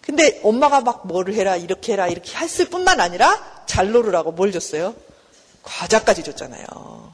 근데 0.00 0.40
엄마가 0.42 0.80
막 0.80 1.06
뭐를 1.06 1.34
해라 1.34 1.56
이렇게 1.56 1.92
해라 1.92 2.08
이렇게 2.08 2.34
했을 2.38 2.70
뿐만 2.70 2.98
아니라 2.98 3.64
잘 3.66 3.90
놀으라고 3.92 4.32
뭘 4.32 4.52
줬어요? 4.52 4.94
과자까지 5.62 6.22
줬잖아요. 6.22 7.12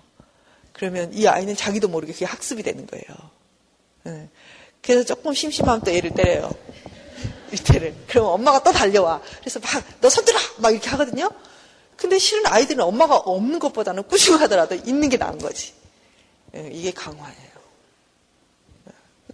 그러면 0.85 1.14
이 1.14 1.26
아이는 1.26 1.57
자기도 1.57 1.89
모르게 1.89 2.12
그게 2.12 2.26
학습이 2.26 2.62
되는 2.62 2.87
거예요. 2.87 3.07
네. 4.03 4.28
그래서 4.82 5.03
조금 5.03 5.32
심심하면 5.32 5.80
또 5.80 5.91
애를 5.91 6.11
때려요. 6.11 6.51
밑에를. 7.51 7.95
그러면 8.07 8.32
엄마가 8.32 8.62
또 8.62 8.70
달려와. 8.70 9.22
그래서 9.41 9.61
막, 9.61 9.82
너 10.03 10.11
손들어! 10.11 10.39
막 10.59 10.72
이렇게 10.72 10.91
하거든요? 10.91 11.30
근데 11.97 12.18
실은 12.18 12.45
아이들은 12.47 12.85
엄마가 12.85 13.16
없는 13.16 13.61
것보다는 13.61 14.03
꾸중하더라도 14.03 14.74
있는 14.74 15.09
게 15.09 15.16
나은 15.16 15.39
거지. 15.39 15.72
예, 16.55 16.68
이게 16.70 16.91
강화예요. 16.91 17.55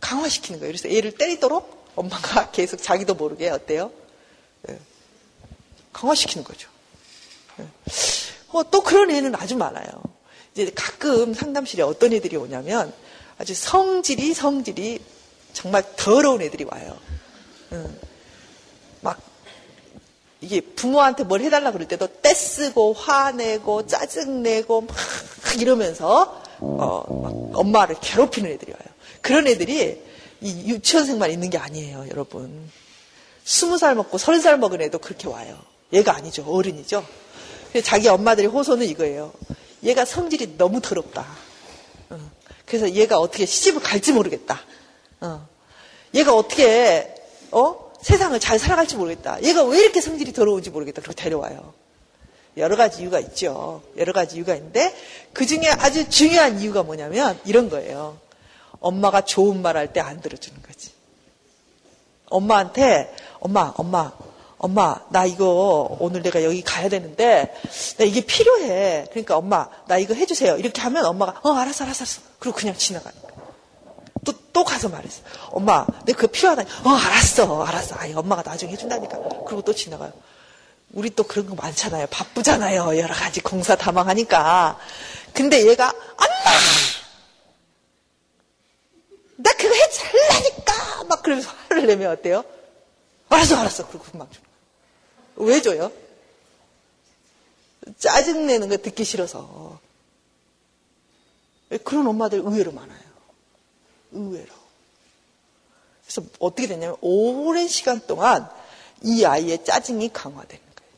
강화시키는 0.00 0.60
거예요. 0.60 0.72
그래서 0.72 0.88
애를 0.88 1.16
때리도록 1.16 1.94
엄마가 1.96 2.52
계속 2.52 2.80
자기도 2.80 3.14
모르게 3.14 3.48
어때요? 3.48 3.90
예, 4.68 4.78
강화시키는 5.92 6.44
거죠. 6.44 6.70
예. 7.58 7.66
어, 8.52 8.62
또 8.70 8.84
그런 8.84 9.10
애는 9.10 9.34
아주 9.34 9.56
많아요. 9.56 10.19
이제 10.54 10.70
가끔 10.74 11.34
상담실에 11.34 11.82
어떤 11.82 12.12
애들이 12.12 12.36
오냐면 12.36 12.92
아주 13.38 13.54
성질이 13.54 14.34
성질이 14.34 14.98
정말 15.52 15.84
더러운 15.96 16.42
애들이 16.42 16.64
와요. 16.64 16.96
막 19.00 19.20
이게 20.40 20.60
부모한테 20.60 21.24
뭘 21.24 21.40
해달라 21.40 21.72
그럴 21.72 21.86
때도 21.88 22.06
떼쓰고 22.22 22.94
화내고 22.94 23.86
짜증내고 23.86 24.82
막 24.82 24.96
이러면서 25.58 26.42
어, 26.60 27.50
엄마를 27.54 27.96
괴롭히는 28.00 28.50
애들이 28.50 28.72
와요. 28.72 28.82
그런 29.20 29.46
애들이 29.46 30.02
이 30.40 30.70
유치원생만 30.70 31.30
있는 31.30 31.50
게 31.50 31.58
아니에요, 31.58 32.06
여러분. 32.10 32.70
스무 33.44 33.78
살 33.78 33.94
먹고 33.94 34.18
서른 34.18 34.40
살 34.40 34.58
먹은 34.58 34.80
애도 34.82 34.98
그렇게 34.98 35.28
와요. 35.28 35.58
얘가 35.92 36.14
아니죠, 36.14 36.44
어른이죠. 36.46 37.04
자기 37.84 38.08
엄마들의 38.08 38.50
호소는 38.50 38.86
이거예요. 38.88 39.32
얘가 39.82 40.04
성질이 40.04 40.56
너무 40.58 40.80
더럽다. 40.80 41.26
그래서 42.66 42.90
얘가 42.92 43.18
어떻게 43.18 43.46
시집을 43.46 43.82
갈지 43.82 44.12
모르겠다. 44.12 44.60
어. 45.20 45.48
얘가 46.14 46.34
어떻게 46.34 47.14
어? 47.50 47.90
세상을 48.00 48.38
잘 48.40 48.58
살아갈지 48.58 48.96
모르겠다. 48.96 49.42
얘가 49.42 49.64
왜 49.64 49.80
이렇게 49.80 50.00
성질이 50.00 50.32
더러운지 50.32 50.70
모르겠다. 50.70 51.02
그렇게 51.02 51.22
데려와요. 51.22 51.74
여러 52.56 52.76
가지 52.76 53.02
이유가 53.02 53.20
있죠. 53.20 53.82
여러 53.96 54.12
가지 54.12 54.36
이유가 54.36 54.54
있는데 54.54 54.94
그 55.32 55.46
중에 55.46 55.68
아주 55.78 56.08
중요한 56.08 56.60
이유가 56.60 56.82
뭐냐면 56.82 57.38
이런 57.44 57.68
거예요. 57.70 58.18
엄마가 58.80 59.22
좋은 59.22 59.60
말 59.62 59.76
할 59.76 59.92
때 59.92 60.00
안 60.00 60.20
들어주는 60.20 60.62
거지. 60.62 60.90
엄마한테 62.26 63.14
엄마 63.40 63.72
엄마 63.76 64.12
엄마 64.62 64.94
나 65.08 65.24
이거 65.24 65.96
오늘 66.00 66.20
내가 66.20 66.44
여기 66.44 66.60
가야 66.60 66.90
되는데 66.90 67.54
나 67.96 68.04
이게 68.04 68.20
필요해. 68.20 69.06
그러니까 69.10 69.38
엄마 69.38 69.66
나 69.86 69.96
이거 69.96 70.12
해주세요. 70.12 70.58
이렇게 70.58 70.82
하면 70.82 71.06
엄마가 71.06 71.40
어 71.42 71.52
알았어 71.54 71.84
알았어 71.84 72.04
알았어. 72.04 72.20
그리고 72.38 72.58
그냥 72.58 72.76
지나가는 72.76 73.18
거야. 73.22 73.30
또, 74.22 74.34
또 74.52 74.64
가서 74.64 74.90
말했어. 74.90 75.22
엄마, 75.50 75.86
내 76.04 76.12
그거 76.12 76.26
필요하다. 76.26 76.62
어, 76.84 76.90
알았어, 76.90 77.64
알았어. 77.64 77.96
아이, 77.98 78.12
엄마가 78.12 78.42
나중에 78.42 78.72
해준다니까. 78.72 79.16
그리고 79.46 79.62
또 79.62 79.74
지나가요. 79.74 80.12
우리 80.92 81.08
또 81.08 81.22
그런 81.22 81.46
거 81.46 81.54
많잖아요. 81.54 82.06
바쁘잖아요. 82.08 82.98
여러 82.98 83.14
가지 83.14 83.40
공사 83.40 83.76
다망하니까. 83.76 84.78
근데 85.32 85.66
얘가, 85.66 85.88
엄마! 85.88 86.50
나 89.36 89.52
그거 89.52 89.74
해달라니까! 89.74 91.04
막 91.04 91.22
그러면서 91.22 91.50
화를 91.68 91.86
내면 91.86 92.12
어때요? 92.12 92.44
알았어, 93.30 93.56
알았어. 93.56 93.86
그리고 93.86 94.04
금방 94.04 94.28
줘. 94.30 94.40
왜 95.40 95.60
줘요? 95.62 95.92
짜증내는 97.98 98.68
거 98.68 98.76
듣기 98.76 99.04
싫어서. 99.04 99.80
그런 101.84 102.06
엄마들 102.06 102.40
의외로 102.40 102.72
많아요. 102.72 102.98
의외로. 104.12 104.52
그래서 106.04 106.22
어떻게 106.40 106.66
되냐면 106.66 106.96
오랜 107.00 107.68
시간 107.68 108.00
동안 108.06 108.50
이 109.02 109.24
아이의 109.24 109.64
짜증이 109.64 110.12
강화되는 110.12 110.64
거예요. 110.74 110.92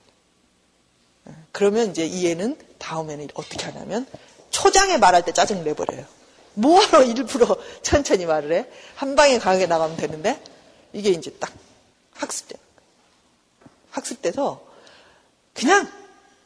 예, 1.28 1.42
그러면 1.52 1.90
이제 1.90 2.06
이 2.06 2.26
애는 2.28 2.56
다음에는 2.78 3.28
어떻게 3.34 3.62
하냐면 3.64 4.06
초장에 4.50 4.96
말할 4.96 5.24
때 5.24 5.32
짜증을 5.32 5.64
내버려요. 5.64 6.06
뭐하러 6.54 7.04
일부러 7.04 7.56
천천히 7.82 8.24
말을 8.24 8.52
해? 8.52 8.66
한 8.94 9.14
방에 9.14 9.38
강하게 9.38 9.66
나가면 9.66 9.98
되는데 9.98 10.42
이게 10.94 11.10
이제 11.10 11.30
딱 11.38 11.52
거예요. 12.14 12.71
학습돼서 13.92 14.66
그냥 15.54 15.88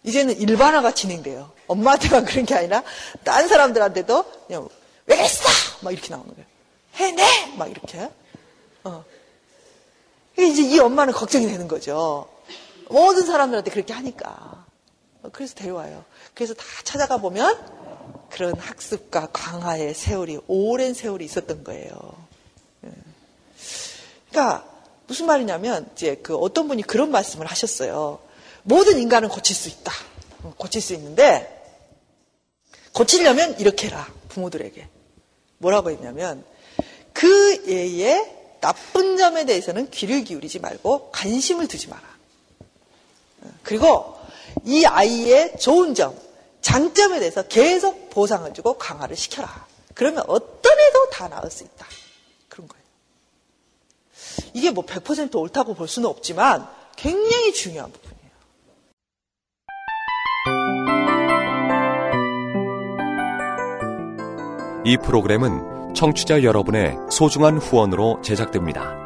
이제는 0.03 0.39
일반화가 0.39 0.93
진행돼요. 0.93 1.51
엄마한테만 1.67 2.25
그런 2.25 2.45
게 2.45 2.55
아니라 2.55 2.83
딴 3.25 3.49
사람들한테도 3.49 4.25
그냥 4.47 4.69
왜 5.07 5.17
그랬어? 5.17 5.49
막 5.83 5.93
이렇게 5.93 6.11
나오는 6.11 6.29
거예요. 6.33 6.47
해내! 6.95 7.57
막 7.57 7.71
이렇게. 7.71 8.09
어. 8.85 9.05
이제 10.39 10.63
이 10.63 10.79
엄마는 10.79 11.13
걱정이 11.13 11.47
되는 11.47 11.67
거죠. 11.67 12.29
모든 12.89 13.25
사람들한테 13.25 13.71
그렇게 13.71 13.93
하니까. 13.93 14.65
그래서 15.33 15.55
데려와요. 15.55 16.05
그래서 16.35 16.55
다 16.55 16.65
찾아가 16.85 17.19
보면 17.19 17.59
그런 18.31 18.57
학습과 18.59 19.29
강화의 19.33 19.95
세월이 19.95 20.41
오랜 20.47 20.95
세월이 20.95 21.25
있었던 21.25 21.65
거예요. 21.65 21.91
예. 22.85 22.91
그러니까 24.31 24.76
무슨 25.07 25.27
말이냐면 25.27 25.89
이제 25.95 26.17
그 26.23 26.37
어떤 26.37 26.69
분이 26.69 26.83
그런 26.83 27.11
말씀을 27.11 27.47
하셨어요. 27.47 28.19
모든 28.63 28.99
인간은 28.99 29.29
고칠 29.29 29.55
수 29.55 29.69
있다. 29.69 29.93
어, 30.43 30.55
고칠 30.57 30.81
수 30.83 30.95
있는데 30.95 31.53
고치려면 32.93 33.59
이렇게 33.61 33.87
해라. 33.89 34.09
부모들에게. 34.29 34.89
뭐라고 35.59 35.91
했냐면 35.91 36.45
그 37.13 37.65
애의 37.69 38.35
나쁜 38.61 39.17
점에 39.17 39.45
대해서는 39.45 39.91
귀를 39.91 40.25
기울이지 40.25 40.59
말고 40.59 41.11
관심을 41.13 41.69
두지 41.69 41.89
마라. 41.89 42.03
그리고 43.63 44.17
이 44.65 44.85
아이의 44.85 45.59
좋은 45.59 45.95
점, 45.95 46.19
장점에 46.61 47.21
대해서 47.21 47.43
계속 47.43 48.11
보상을 48.11 48.53
주고 48.55 48.77
강화를 48.77 49.17
시켜라. 49.17 49.67
그러면 49.95 50.25
어떤 50.27 50.79
애도 50.79 51.11
다 51.11 51.29
나을 51.29 51.51
수 51.51 51.65
있다. 51.65 51.87
이게 54.55 54.71
뭐 54.71 54.85
100% 54.85 55.35
옳다고 55.37 55.75
볼 55.75 55.89
수는 55.89 56.09
없지만 56.09 56.67
굉장히 56.97 57.53
중요한 57.53 57.93
부분이에요. 57.93 58.17
이 64.85 64.97
프로그램은 64.99 65.95
청취자 65.95 66.43
여러분의 66.43 66.97
소중한 67.11 67.59
후원으로 67.59 68.21
제작됩니다. 68.23 69.06